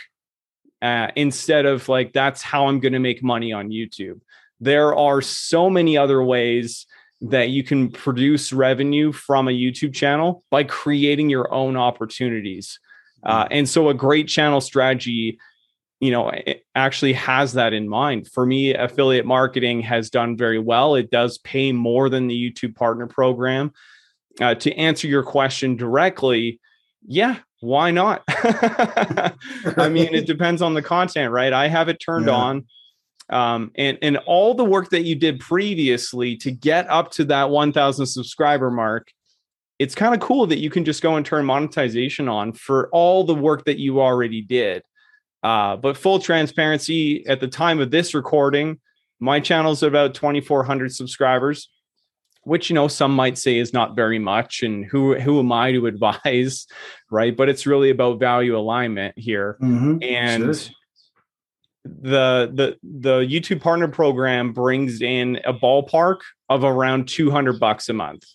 uh, 0.81 1.09
instead 1.15 1.65
of 1.67 1.87
like, 1.87 2.13
that's 2.13 2.41
how 2.41 2.67
I'm 2.67 2.79
going 2.79 2.93
to 2.93 2.99
make 2.99 3.23
money 3.23 3.53
on 3.53 3.69
YouTube 3.69 4.19
there 4.59 4.95
are 4.95 5.21
so 5.21 5.69
many 5.69 5.97
other 5.97 6.23
ways 6.23 6.85
that 7.21 7.49
you 7.49 7.63
can 7.63 7.89
produce 7.89 8.53
revenue 8.53 9.11
from 9.11 9.47
a 9.47 9.51
YouTube 9.51 9.93
channel 9.93 10.43
by 10.51 10.63
creating 10.63 11.29
your 11.29 11.51
own 11.53 11.75
opportunities. 11.75 12.79
Uh, 13.23 13.45
mm. 13.45 13.47
and 13.51 13.69
so, 13.69 13.89
a 13.89 13.93
great 13.93 14.27
channel 14.27 14.61
strategy, 14.61 15.39
you 15.99 16.11
know, 16.11 16.31
actually 16.75 17.13
has 17.13 17.53
that 17.53 17.73
in 17.73 17.89
mind. 17.89 18.27
For 18.27 18.45
me, 18.45 18.73
affiliate 18.73 19.25
marketing 19.25 19.81
has 19.81 20.09
done 20.09 20.37
very 20.37 20.59
well. 20.59 20.95
It 20.95 21.09
does 21.09 21.39
pay 21.39 21.71
more 21.71 22.09
than 22.09 22.27
the 22.27 22.35
YouTube 22.51 22.75
partner 22.75 23.07
program. 23.07 23.73
Uh, 24.39 24.53
to 24.53 24.71
answer 24.75 25.07
your 25.07 25.23
question 25.23 25.75
directly, 25.75 26.59
yeah, 27.07 27.37
why 27.61 27.89
not? 27.89 28.23
I 28.27 29.89
mean, 29.89 30.13
it 30.13 30.27
depends 30.27 30.61
on 30.61 30.75
the 30.75 30.83
content, 30.83 31.31
right? 31.31 31.51
I 31.51 31.67
have 31.67 31.89
it 31.89 31.99
turned 31.99 32.27
yeah. 32.27 32.33
on 32.33 32.65
um, 33.29 33.71
and 33.75 33.97
and 34.01 34.17
all 34.25 34.53
the 34.53 34.63
work 34.63 34.89
that 34.89 35.03
you 35.03 35.15
did 35.15 35.39
previously 35.39 36.37
to 36.37 36.51
get 36.51 36.89
up 36.89 37.11
to 37.11 37.25
that 37.25 37.49
1000 37.49 38.05
subscriber 38.05 38.71
mark 38.71 39.11
it's 39.79 39.93
kind 39.93 40.15
of 40.15 40.19
cool 40.19 40.47
that 40.47 40.57
you 40.57 40.71
can 40.71 40.83
just 40.83 41.03
go 41.03 41.17
and 41.17 41.25
turn 41.25 41.45
monetization 41.45 42.27
on 42.27 42.51
for 42.51 42.89
all 42.91 43.23
the 43.23 43.35
work 43.35 43.65
that 43.65 43.77
you 43.77 44.01
already 44.01 44.41
did. 44.41 44.81
Uh, 45.43 45.75
but 45.75 45.95
full 45.95 46.17
transparency 46.17 47.23
at 47.27 47.39
the 47.39 47.47
time 47.47 47.79
of 47.79 47.91
this 47.91 48.15
recording 48.15 48.79
my 49.19 49.39
channel's 49.39 49.83
about 49.83 50.13
2400 50.15 50.93
subscribers 50.93 51.69
which 52.43 52.69
you 52.69 52.73
know 52.73 52.87
some 52.87 53.15
might 53.15 53.37
say 53.37 53.57
is 53.57 53.71
not 53.71 53.95
very 53.95 54.19
much 54.19 54.63
and 54.63 54.85
who 54.85 55.19
who 55.19 55.39
am 55.39 55.51
i 55.51 55.71
to 55.71 55.85
advise 55.85 56.65
right? 57.09 57.35
But 57.35 57.49
it's 57.49 57.65
really 57.65 57.89
about 57.89 58.19
value 58.19 58.57
alignment 58.57 59.17
here. 59.17 59.57
Mm-hmm. 59.61 60.03
and 60.03 60.55
sure 60.55 60.73
the 61.85 62.51
the 62.53 62.77
the 62.83 63.19
YouTube 63.19 63.61
partner 63.61 63.87
program 63.87 64.53
brings 64.53 65.01
in 65.01 65.39
a 65.45 65.53
ballpark 65.53 66.19
of 66.49 66.63
around 66.63 67.07
200 67.07 67.59
bucks 67.59 67.89
a 67.89 67.93
month 67.93 68.25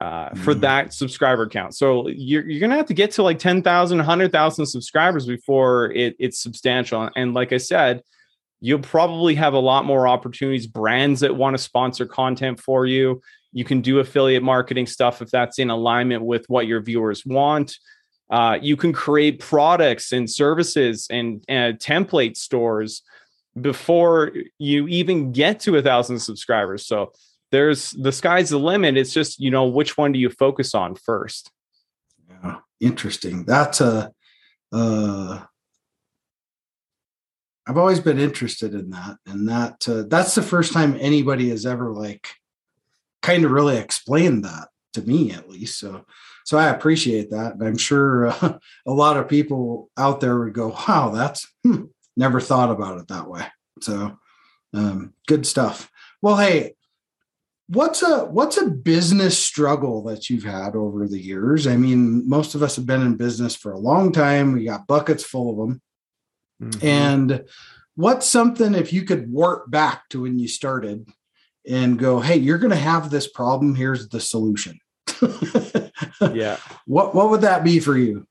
uh, 0.00 0.30
mm. 0.30 0.38
for 0.38 0.54
that 0.54 0.92
subscriber 0.92 1.48
count. 1.48 1.74
So 1.74 2.08
you're, 2.08 2.48
you're 2.48 2.60
gonna 2.60 2.76
have 2.76 2.86
to 2.86 2.94
get 2.94 3.12
to 3.12 3.22
like 3.22 3.38
10,000, 3.38 3.96
100,000 3.96 4.66
subscribers 4.66 5.26
before 5.26 5.90
it, 5.92 6.16
it's 6.18 6.38
substantial. 6.42 7.08
And 7.16 7.34
like 7.34 7.52
I 7.52 7.58
said, 7.58 8.02
you'll 8.60 8.80
probably 8.80 9.34
have 9.34 9.54
a 9.54 9.58
lot 9.58 9.84
more 9.84 10.08
opportunities, 10.08 10.66
brands 10.66 11.20
that 11.20 11.36
want 11.36 11.56
to 11.56 11.62
sponsor 11.62 12.06
content 12.06 12.60
for 12.60 12.86
you. 12.86 13.20
You 13.52 13.64
can 13.64 13.80
do 13.80 14.00
affiliate 14.00 14.42
marketing 14.42 14.86
stuff 14.86 15.22
if 15.22 15.30
that's 15.30 15.58
in 15.58 15.70
alignment 15.70 16.22
with 16.22 16.44
what 16.48 16.66
your 16.66 16.80
viewers 16.80 17.24
want. 17.24 17.76
Uh, 18.30 18.58
you 18.60 18.76
can 18.76 18.92
create 18.92 19.38
products 19.38 20.12
and 20.12 20.30
services 20.30 21.06
and, 21.10 21.44
and 21.48 21.78
template 21.78 22.36
stores 22.36 23.02
before 23.60 24.32
you 24.58 24.88
even 24.88 25.30
get 25.32 25.60
to 25.60 25.76
a 25.76 25.82
thousand 25.82 26.18
subscribers. 26.18 26.86
So 26.86 27.12
there's 27.52 27.90
the 27.90 28.10
sky's 28.10 28.50
the 28.50 28.58
limit. 28.58 28.96
It's 28.96 29.12
just, 29.12 29.38
you 29.38 29.50
know, 29.50 29.66
which 29.66 29.96
one 29.96 30.12
do 30.12 30.18
you 30.18 30.30
focus 30.30 30.74
on 30.74 30.96
first? 30.96 31.52
Yeah, 32.28 32.56
interesting. 32.80 33.44
That's 33.44 33.80
a, 33.80 34.10
uh, 34.72 35.40
I've 37.66 37.78
always 37.78 38.00
been 38.00 38.18
interested 38.18 38.74
in 38.74 38.90
that. 38.90 39.18
And 39.26 39.48
that, 39.48 39.88
uh, 39.88 40.04
that's 40.08 40.34
the 40.34 40.42
first 40.42 40.72
time 40.72 40.96
anybody 40.98 41.50
has 41.50 41.64
ever 41.64 41.92
like 41.92 42.28
kind 43.22 43.44
of 43.44 43.52
really 43.52 43.76
explained 43.76 44.44
that 44.44 44.68
to 44.94 45.02
me 45.02 45.30
at 45.30 45.48
least. 45.48 45.78
So 45.78 46.04
so 46.44 46.58
I 46.58 46.68
appreciate 46.68 47.30
that. 47.30 47.54
I'm 47.60 47.78
sure 47.78 48.28
uh, 48.28 48.58
a 48.86 48.92
lot 48.92 49.16
of 49.16 49.28
people 49.28 49.90
out 49.96 50.20
there 50.20 50.38
would 50.38 50.52
go, 50.52 50.68
wow, 50.68 51.10
that's 51.10 51.50
hmm, 51.64 51.84
never 52.16 52.40
thought 52.40 52.70
about 52.70 52.98
it 52.98 53.08
that 53.08 53.28
way. 53.28 53.44
So 53.80 54.18
um, 54.74 55.14
good 55.26 55.46
stuff. 55.46 55.90
Well, 56.22 56.36
hey, 56.36 56.74
what's 57.68 58.02
a 58.02 58.26
what's 58.26 58.58
a 58.58 58.68
business 58.68 59.38
struggle 59.38 60.04
that 60.04 60.28
you've 60.28 60.44
had 60.44 60.76
over 60.76 61.08
the 61.08 61.20
years? 61.20 61.66
I 61.66 61.76
mean, 61.76 62.28
most 62.28 62.54
of 62.54 62.62
us 62.62 62.76
have 62.76 62.86
been 62.86 63.02
in 63.02 63.16
business 63.16 63.56
for 63.56 63.72
a 63.72 63.78
long 63.78 64.12
time. 64.12 64.52
We 64.52 64.66
got 64.66 64.86
buckets 64.86 65.24
full 65.24 65.50
of 65.50 65.56
them. 65.56 65.82
Mm-hmm. 66.62 66.86
And 66.86 67.44
what's 67.94 68.28
something 68.28 68.74
if 68.74 68.92
you 68.92 69.02
could 69.04 69.32
warp 69.32 69.70
back 69.70 70.08
to 70.10 70.22
when 70.22 70.38
you 70.38 70.48
started 70.48 71.08
and 71.66 71.98
go, 71.98 72.20
hey, 72.20 72.36
you're 72.36 72.58
going 72.58 72.70
to 72.70 72.76
have 72.76 73.10
this 73.10 73.28
problem. 73.28 73.74
Here's 73.74 74.08
the 74.08 74.20
solution. 74.20 74.78
yeah. 76.32 76.58
What 76.86 77.14
what 77.14 77.30
would 77.30 77.42
that 77.42 77.64
be 77.64 77.80
for 77.80 77.96
you? 77.96 78.26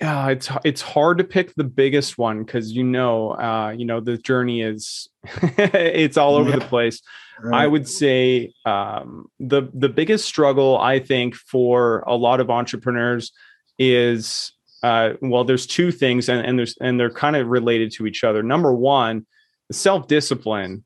Yeah, 0.00 0.28
it's 0.28 0.48
it's 0.64 0.80
hard 0.80 1.18
to 1.18 1.24
pick 1.24 1.54
the 1.54 1.64
biggest 1.64 2.16
one 2.16 2.42
because 2.42 2.72
you 2.72 2.84
know, 2.84 3.32
uh, 3.32 3.74
you 3.76 3.84
know, 3.84 4.00
the 4.00 4.16
journey 4.16 4.62
is 4.62 5.08
it's 5.42 6.16
all 6.16 6.36
over 6.36 6.50
yeah. 6.50 6.56
the 6.56 6.64
place. 6.64 7.02
Right. 7.42 7.62
I 7.62 7.66
would 7.66 7.88
say 7.88 8.52
um, 8.64 9.26
the 9.38 9.68
the 9.74 9.88
biggest 9.88 10.24
struggle 10.24 10.78
I 10.78 11.00
think 11.00 11.34
for 11.34 12.00
a 12.06 12.14
lot 12.14 12.40
of 12.40 12.50
entrepreneurs 12.50 13.32
is 13.78 14.52
uh, 14.82 15.14
well, 15.20 15.44
there's 15.44 15.66
two 15.66 15.92
things, 15.92 16.28
and, 16.28 16.46
and 16.46 16.58
there's 16.58 16.76
and 16.80 16.98
they're 16.98 17.10
kind 17.10 17.36
of 17.36 17.48
related 17.48 17.92
to 17.92 18.06
each 18.06 18.24
other. 18.24 18.42
Number 18.42 18.72
one, 18.72 19.26
self 19.70 20.08
discipline 20.08 20.84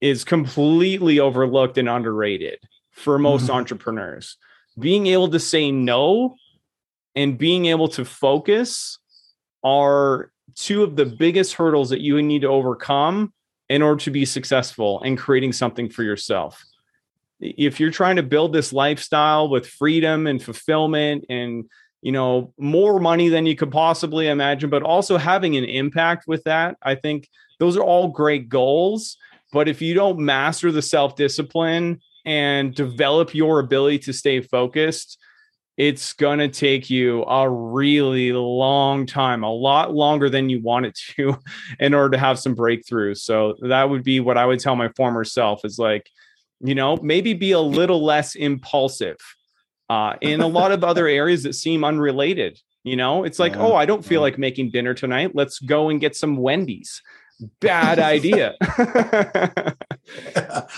is 0.00 0.24
completely 0.24 1.20
overlooked 1.20 1.78
and 1.78 1.88
underrated 1.88 2.58
for 2.92 3.18
most 3.18 3.44
mm-hmm. 3.44 3.56
entrepreneurs. 3.56 4.36
Being 4.78 5.06
able 5.08 5.28
to 5.28 5.40
say 5.40 5.70
no 5.70 6.36
and 7.14 7.36
being 7.36 7.66
able 7.66 7.88
to 7.88 8.04
focus 8.04 8.98
are 9.64 10.30
two 10.54 10.82
of 10.82 10.96
the 10.96 11.06
biggest 11.06 11.54
hurdles 11.54 11.90
that 11.90 12.00
you 12.00 12.20
need 12.22 12.42
to 12.42 12.48
overcome 12.48 13.32
in 13.68 13.82
order 13.82 14.00
to 14.04 14.10
be 14.10 14.24
successful 14.24 15.00
in 15.02 15.16
creating 15.16 15.52
something 15.52 15.88
for 15.88 16.02
yourself. 16.02 16.62
If 17.40 17.80
you're 17.80 17.90
trying 17.90 18.16
to 18.16 18.22
build 18.22 18.52
this 18.52 18.72
lifestyle 18.72 19.48
with 19.48 19.66
freedom 19.66 20.26
and 20.26 20.42
fulfillment 20.42 21.24
and 21.28 21.64
you 22.02 22.12
know 22.12 22.52
more 22.58 23.00
money 23.00 23.28
than 23.28 23.46
you 23.46 23.56
could 23.56 23.70
possibly 23.70 24.28
imagine 24.28 24.68
but 24.68 24.82
also 24.82 25.16
having 25.16 25.56
an 25.56 25.64
impact 25.64 26.26
with 26.26 26.42
that 26.44 26.76
i 26.82 26.96
think 26.96 27.28
those 27.58 27.76
are 27.76 27.82
all 27.82 28.08
great 28.08 28.48
goals 28.48 29.16
but 29.52 29.68
if 29.68 29.80
you 29.80 29.94
don't 29.94 30.18
master 30.18 30.72
the 30.72 30.82
self 30.82 31.14
discipline 31.14 32.00
and 32.24 32.74
develop 32.74 33.34
your 33.34 33.58
ability 33.60 33.98
to 34.00 34.12
stay 34.12 34.40
focused, 34.40 35.18
it's 35.76 36.12
going 36.12 36.38
to 36.38 36.48
take 36.48 36.90
you 36.90 37.24
a 37.24 37.48
really 37.48 38.32
long 38.32 39.06
time, 39.06 39.42
a 39.42 39.52
lot 39.52 39.94
longer 39.94 40.28
than 40.28 40.50
you 40.50 40.60
want 40.60 40.86
it 40.86 40.98
to 41.16 41.36
in 41.80 41.94
order 41.94 42.10
to 42.10 42.18
have 42.18 42.38
some 42.38 42.54
breakthroughs. 42.54 43.18
So 43.18 43.54
that 43.62 43.88
would 43.88 44.04
be 44.04 44.20
what 44.20 44.36
I 44.36 44.44
would 44.46 44.60
tell 44.60 44.76
my 44.76 44.88
former 44.90 45.24
self 45.24 45.64
is 45.64 45.78
like, 45.78 46.08
you 46.60 46.74
know, 46.74 46.96
maybe 47.02 47.34
be 47.34 47.52
a 47.52 47.60
little 47.60 48.04
less 48.04 48.34
impulsive. 48.34 49.16
uh, 49.92 50.16
in 50.22 50.40
a 50.40 50.46
lot 50.46 50.72
of 50.72 50.84
other 50.84 51.06
areas 51.06 51.42
that 51.42 51.54
seem 51.54 51.84
unrelated. 51.84 52.58
You 52.82 52.96
know, 52.96 53.24
it's 53.24 53.38
like, 53.38 53.54
yeah. 53.54 53.60
oh, 53.60 53.74
I 53.74 53.84
don't 53.84 54.04
feel 54.04 54.20
like 54.20 54.38
making 54.38 54.70
dinner 54.70 54.94
tonight. 54.94 55.32
Let's 55.34 55.58
go 55.58 55.88
and 55.88 56.00
get 56.00 56.16
some 56.16 56.36
Wendy's. 56.36 57.02
Bad 57.60 57.98
idea. 57.98 58.54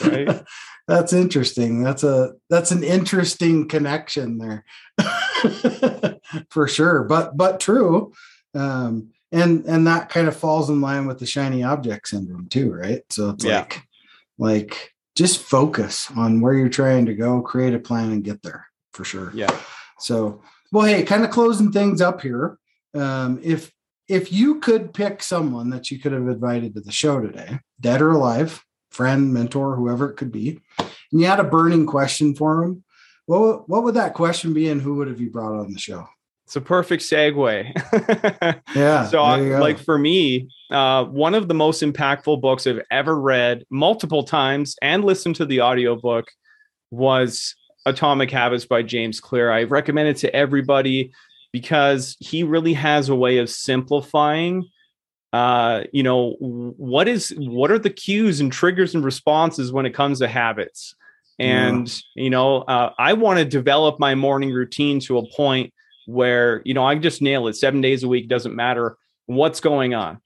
right? 0.04 0.44
That's 0.86 1.12
interesting. 1.12 1.82
That's 1.82 2.04
a 2.04 2.34
that's 2.50 2.70
an 2.70 2.84
interesting 2.84 3.68
connection 3.68 4.36
there. 4.36 4.64
For 6.50 6.68
sure. 6.68 7.04
But 7.04 7.38
but 7.38 7.58
true. 7.58 8.12
Um 8.54 9.08
and 9.32 9.64
and 9.64 9.86
that 9.86 10.10
kind 10.10 10.28
of 10.28 10.36
falls 10.36 10.68
in 10.68 10.82
line 10.82 11.06
with 11.06 11.20
the 11.20 11.26
shiny 11.26 11.62
object 11.62 12.08
syndrome 12.08 12.48
too, 12.48 12.70
right? 12.70 13.02
So 13.10 13.30
it's 13.30 13.46
yeah. 13.46 13.60
like 13.60 13.82
like 14.38 14.94
just 15.16 15.40
focus 15.40 16.10
on 16.16 16.40
where 16.40 16.54
you're 16.54 16.68
trying 16.68 17.06
to 17.06 17.14
go, 17.14 17.40
create 17.40 17.72
a 17.72 17.78
plan 17.78 18.12
and 18.12 18.24
get 18.24 18.42
there 18.42 18.66
for 18.92 19.04
sure. 19.04 19.30
Yeah. 19.34 19.56
So, 19.98 20.42
well, 20.72 20.86
hey, 20.86 21.02
kind 21.04 21.24
of 21.24 21.30
closing 21.30 21.72
things 21.72 22.00
up 22.00 22.20
here. 22.20 22.58
Um, 22.94 23.40
if 23.42 23.72
if 24.08 24.32
you 24.32 24.60
could 24.60 24.92
pick 24.92 25.22
someone 25.22 25.70
that 25.70 25.90
you 25.90 25.98
could 25.98 26.12
have 26.12 26.28
invited 26.28 26.74
to 26.74 26.80
the 26.80 26.92
show 26.92 27.20
today, 27.20 27.58
dead 27.80 28.02
or 28.02 28.12
alive, 28.12 28.62
friend, 28.90 29.32
mentor, 29.32 29.76
whoever 29.76 30.10
it 30.10 30.16
could 30.16 30.32
be, 30.32 30.60
and 30.78 31.20
you 31.20 31.26
had 31.26 31.40
a 31.40 31.44
burning 31.44 31.86
question 31.86 32.34
for 32.34 32.60
them, 32.60 32.84
what 33.26 33.68
what 33.68 33.84
would 33.84 33.94
that 33.94 34.14
question 34.14 34.52
be, 34.52 34.68
and 34.68 34.82
who 34.82 34.96
would 34.96 35.08
have 35.08 35.20
you 35.20 35.30
brought 35.30 35.58
on 35.58 35.72
the 35.72 35.78
show? 35.78 36.06
It's 36.46 36.56
a 36.56 36.60
perfect 36.60 37.02
segue. 37.02 38.60
yeah. 38.74 39.06
So, 39.06 39.22
like 39.22 39.78
for 39.78 39.96
me, 39.96 40.50
uh, 40.70 41.04
one 41.04 41.34
of 41.34 41.48
the 41.48 41.54
most 41.54 41.82
impactful 41.82 42.42
books 42.42 42.66
I've 42.66 42.82
ever 42.90 43.18
read 43.18 43.64
multiple 43.70 44.24
times 44.24 44.76
and 44.82 45.04
listened 45.04 45.36
to 45.36 45.46
the 45.46 45.62
audiobook 45.62 46.26
was 46.90 47.54
Atomic 47.86 48.30
Habits 48.30 48.66
by 48.66 48.82
James 48.82 49.20
Clear. 49.20 49.50
I 49.50 49.64
recommend 49.64 50.08
it 50.08 50.18
to 50.18 50.36
everybody 50.36 51.12
because 51.54 52.16
he 52.18 52.42
really 52.42 52.74
has 52.74 53.08
a 53.08 53.14
way 53.14 53.38
of 53.38 53.48
simplifying 53.48 54.68
uh, 55.32 55.82
you 55.92 56.02
know 56.02 56.36
what 56.38 57.08
is 57.08 57.32
what 57.38 57.70
are 57.70 57.78
the 57.78 57.90
cues 57.90 58.40
and 58.40 58.52
triggers 58.52 58.94
and 58.94 59.04
responses 59.04 59.72
when 59.72 59.86
it 59.86 59.94
comes 59.94 60.18
to 60.18 60.28
habits 60.28 60.94
and 61.38 61.88
yeah. 62.14 62.24
you 62.24 62.30
know 62.30 62.62
uh, 62.62 62.92
i 62.98 63.12
want 63.12 63.38
to 63.38 63.44
develop 63.44 63.98
my 63.98 64.14
morning 64.14 64.52
routine 64.52 65.00
to 65.00 65.18
a 65.18 65.28
point 65.34 65.72
where 66.06 66.62
you 66.64 66.74
know 66.74 66.84
I 66.84 66.94
just 66.96 67.22
nail 67.22 67.48
it 67.48 67.56
seven 67.56 67.80
days 67.80 68.02
a 68.02 68.08
week 68.08 68.28
doesn't 68.28 68.54
matter 68.54 68.96
what's 69.26 69.60
going 69.60 69.94
on. 69.94 70.20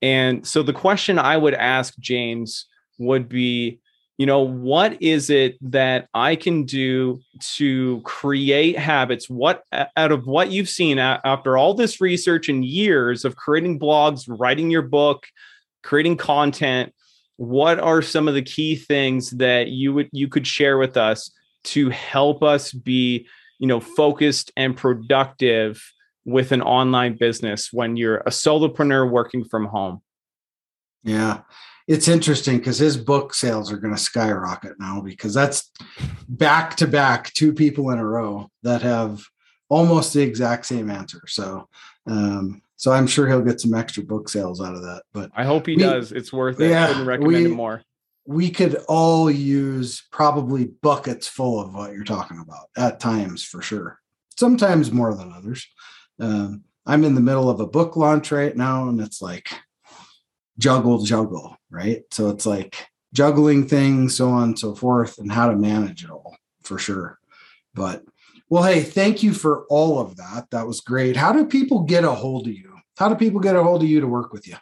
And 0.00 0.46
so 0.46 0.62
the 0.62 0.72
question 0.72 1.18
I 1.18 1.36
would 1.36 1.54
ask 1.54 1.96
James 1.98 2.66
would 2.98 3.28
be, 3.28 3.78
you 4.22 4.26
know, 4.26 4.42
what 4.42 5.02
is 5.02 5.30
it 5.30 5.58
that 5.72 6.06
I 6.14 6.36
can 6.36 6.62
do 6.62 7.20
to 7.56 8.00
create 8.04 8.78
habits? 8.78 9.28
What 9.28 9.64
out 9.96 10.12
of 10.12 10.28
what 10.28 10.52
you've 10.52 10.68
seen 10.68 11.00
after 11.00 11.58
all 11.58 11.74
this 11.74 12.00
research 12.00 12.48
and 12.48 12.64
years 12.64 13.24
of 13.24 13.34
creating 13.34 13.80
blogs, 13.80 14.26
writing 14.28 14.70
your 14.70 14.82
book, 14.82 15.26
creating 15.82 16.18
content, 16.18 16.94
what 17.36 17.80
are 17.80 18.00
some 18.00 18.28
of 18.28 18.34
the 18.34 18.42
key 18.42 18.76
things 18.76 19.30
that 19.30 19.70
you 19.70 19.92
would 19.92 20.08
you 20.12 20.28
could 20.28 20.46
share 20.46 20.78
with 20.78 20.96
us 20.96 21.32
to 21.64 21.90
help 21.90 22.44
us 22.44 22.70
be 22.72 23.26
you 23.58 23.66
know 23.66 23.80
focused 23.80 24.52
and 24.56 24.76
productive 24.76 25.82
with 26.24 26.52
an 26.52 26.62
online 26.62 27.16
business 27.16 27.72
when 27.72 27.96
you're 27.96 28.18
a 28.18 28.30
solopreneur 28.30 29.10
working 29.10 29.44
from 29.44 29.66
home 29.66 30.00
yeah 31.02 31.40
it's 31.88 32.08
interesting 32.08 32.58
because 32.58 32.78
his 32.78 32.96
book 32.96 33.34
sales 33.34 33.72
are 33.72 33.76
going 33.76 33.94
to 33.94 34.00
skyrocket 34.00 34.78
now 34.78 35.00
because 35.00 35.34
that's 35.34 35.70
back 36.28 36.76
to 36.76 36.86
back 36.86 37.32
two 37.32 37.52
people 37.52 37.90
in 37.90 37.98
a 37.98 38.06
row 38.06 38.48
that 38.62 38.82
have 38.82 39.22
almost 39.68 40.12
the 40.12 40.22
exact 40.22 40.66
same 40.66 40.90
answer. 40.90 41.22
So 41.26 41.68
um 42.06 42.62
so 42.76 42.90
i'm 42.90 43.06
sure 43.06 43.28
he'll 43.28 43.42
get 43.42 43.60
some 43.60 43.74
extra 43.74 44.02
book 44.02 44.28
sales 44.28 44.60
out 44.60 44.74
of 44.74 44.82
that 44.82 45.02
but 45.12 45.30
i 45.36 45.44
hope 45.44 45.66
he 45.66 45.76
we, 45.76 45.82
does. 45.82 46.12
It's 46.12 46.32
worth 46.32 46.60
it. 46.60 46.70
Yeah, 46.70 46.84
i 46.84 46.86
couldn't 46.88 47.06
recommend 47.06 47.44
we, 47.44 47.52
it 47.52 47.54
more. 47.54 47.82
we 48.26 48.50
could 48.50 48.76
all 48.88 49.30
use 49.30 50.02
probably 50.10 50.66
buckets 50.82 51.28
full 51.28 51.60
of 51.60 51.74
what 51.74 51.92
you're 51.92 52.04
talking 52.04 52.40
about 52.40 52.66
at 52.76 53.00
times 53.00 53.44
for 53.44 53.62
sure. 53.62 53.98
Sometimes 54.36 54.90
more 54.90 55.14
than 55.14 55.32
others. 55.32 55.66
Um, 56.18 56.64
i'm 56.84 57.04
in 57.04 57.14
the 57.14 57.20
middle 57.20 57.48
of 57.48 57.60
a 57.60 57.66
book 57.66 57.96
launch 57.96 58.32
right 58.32 58.56
now 58.56 58.88
and 58.88 59.00
it's 59.00 59.22
like 59.22 59.48
juggle 60.58 61.02
juggle 61.02 61.56
right? 61.70 62.02
So 62.10 62.28
it's 62.28 62.46
like 62.46 62.86
juggling 63.14 63.66
things 63.66 64.16
so 64.16 64.30
on 64.30 64.44
and 64.44 64.58
so 64.58 64.74
forth 64.74 65.18
and 65.18 65.30
how 65.30 65.48
to 65.50 65.56
manage 65.56 66.04
it 66.04 66.10
all 66.10 66.36
for 66.62 66.78
sure. 66.78 67.18
But 67.74 68.04
well 68.48 68.62
hey 68.62 68.82
thank 68.82 69.22
you 69.22 69.32
for 69.32 69.64
all 69.68 69.98
of 69.98 70.16
that. 70.16 70.46
That 70.50 70.66
was 70.66 70.80
great. 70.80 71.16
How 71.16 71.32
do 71.32 71.46
people 71.46 71.80
get 71.80 72.04
a 72.04 72.12
hold 72.12 72.46
of 72.46 72.54
you? 72.54 72.76
How 72.98 73.08
do 73.08 73.14
people 73.14 73.40
get 73.40 73.56
a 73.56 73.62
hold 73.62 73.82
of 73.82 73.88
you 73.88 74.00
to 74.00 74.06
work 74.06 74.32
with 74.32 74.46
you? 74.46 74.56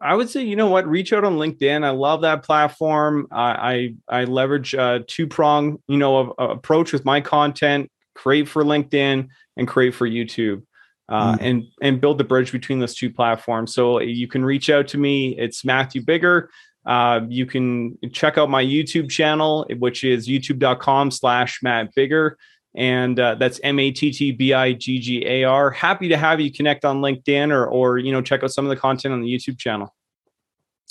I 0.00 0.14
would 0.14 0.28
say, 0.28 0.42
you 0.42 0.56
know 0.56 0.68
what, 0.68 0.86
reach 0.86 1.12
out 1.12 1.24
on 1.24 1.36
LinkedIn. 1.36 1.84
I 1.84 1.90
love 1.90 2.20
that 2.20 2.42
platform. 2.42 3.26
I 3.30 3.94
I, 4.08 4.20
I 4.20 4.24
leverage 4.24 4.74
uh, 4.74 4.98
a 5.00 5.04
two 5.04 5.26
prong, 5.26 5.82
you 5.88 5.96
know, 5.96 6.34
a, 6.38 6.44
a 6.44 6.48
approach 6.50 6.92
with 6.92 7.04
my 7.04 7.20
content. 7.20 7.90
Create 8.14 8.48
for 8.48 8.64
LinkedIn 8.64 9.28
and 9.56 9.68
create 9.68 9.94
for 9.94 10.08
YouTube, 10.08 10.62
uh, 11.08 11.34
mm. 11.34 11.38
and 11.40 11.64
and 11.80 12.00
build 12.00 12.18
the 12.18 12.24
bridge 12.24 12.52
between 12.52 12.78
those 12.78 12.94
two 12.94 13.10
platforms. 13.10 13.74
So 13.74 14.00
you 14.00 14.28
can 14.28 14.44
reach 14.44 14.70
out 14.70 14.88
to 14.88 14.98
me. 14.98 15.36
It's 15.38 15.64
Matthew 15.64 16.02
Biggar. 16.02 16.48
Uh, 16.84 17.20
you 17.28 17.46
can 17.46 17.98
check 18.12 18.38
out 18.38 18.48
my 18.48 18.64
YouTube 18.64 19.10
channel, 19.10 19.66
which 19.78 20.04
is 20.04 20.28
youtube.com/slash 20.28 21.60
Matt 21.62 21.94
Biggar, 21.94 22.36
and 22.74 23.18
uh, 23.18 23.34
that's 23.36 23.60
M 23.64 23.78
A 23.78 23.90
T 23.90 24.12
T 24.12 24.32
B 24.32 24.52
I 24.52 24.72
G 24.72 24.98
G 24.98 25.26
A 25.26 25.44
R. 25.44 25.70
Happy 25.70 26.08
to 26.08 26.16
have 26.16 26.40
you 26.40 26.52
connect 26.52 26.84
on 26.84 27.00
LinkedIn 27.00 27.50
or 27.50 27.66
or 27.66 27.98
you 27.98 28.12
know 28.12 28.22
check 28.22 28.42
out 28.42 28.52
some 28.52 28.64
of 28.64 28.70
the 28.70 28.76
content 28.76 29.14
on 29.14 29.20
the 29.20 29.28
YouTube 29.28 29.58
channel. 29.58 29.94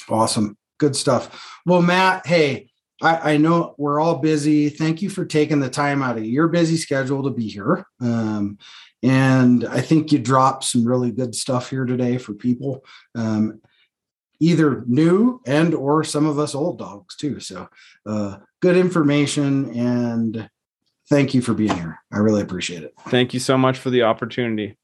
Awesome, 0.09 0.57
good 0.77 0.95
stuff. 0.95 1.57
Well, 1.65 1.81
Matt, 1.81 2.27
hey, 2.27 2.69
I, 3.01 3.33
I 3.33 3.37
know 3.37 3.75
we're 3.77 3.99
all 3.99 4.17
busy. 4.17 4.69
Thank 4.69 5.01
you 5.01 5.09
for 5.09 5.25
taking 5.25 5.59
the 5.59 5.69
time 5.69 6.01
out 6.01 6.17
of 6.17 6.25
your 6.25 6.47
busy 6.47 6.77
schedule 6.77 7.23
to 7.23 7.29
be 7.29 7.47
here. 7.47 7.85
Um, 8.01 8.57
and 9.05 9.65
I 9.65 9.81
think 9.81 10.11
you 10.11 10.17
dropped 10.17 10.63
some 10.63 10.83
really 10.83 11.11
good 11.11 11.35
stuff 11.35 11.69
here 11.69 11.85
today 11.85 12.17
for 12.17 12.33
people. 12.33 12.83
Um, 13.13 13.61
either 14.39 14.83
new 14.87 15.41
and 15.45 15.75
or 15.75 16.03
some 16.03 16.25
of 16.25 16.39
us 16.39 16.55
old 16.55 16.77
dogs 16.77 17.15
too 17.15 17.39
so 17.39 17.69
uh, 18.05 18.37
good 18.61 18.75
information 18.75 19.69
and 19.77 20.49
thank 21.07 21.33
you 21.33 21.41
for 21.41 21.53
being 21.53 21.73
here. 21.73 21.99
I 22.11 22.17
really 22.17 22.41
appreciate 22.41 22.83
it. 22.83 22.93
Thank 23.07 23.33
you 23.33 23.39
so 23.39 23.57
much 23.57 23.77
for 23.77 23.91
the 23.91 24.03
opportunity. 24.03 24.75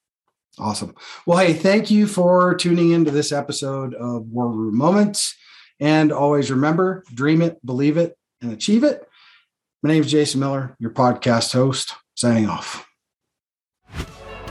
Awesome. 0.59 0.95
Well, 1.25 1.39
hey, 1.39 1.53
thank 1.53 1.89
you 1.89 2.07
for 2.07 2.55
tuning 2.55 2.91
into 2.91 3.11
this 3.11 3.31
episode 3.31 3.93
of 3.95 4.27
War 4.27 4.49
Room 4.49 4.77
Moments. 4.77 5.35
And 5.79 6.11
always 6.11 6.51
remember 6.51 7.03
dream 7.13 7.41
it, 7.41 7.65
believe 7.65 7.97
it, 7.97 8.15
and 8.41 8.53
achieve 8.53 8.83
it. 8.83 9.01
My 9.81 9.89
name 9.89 10.03
is 10.03 10.11
Jason 10.11 10.39
Miller, 10.39 10.75
your 10.79 10.91
podcast 10.91 11.53
host, 11.53 11.95
signing 12.13 12.47
off. 12.47 12.85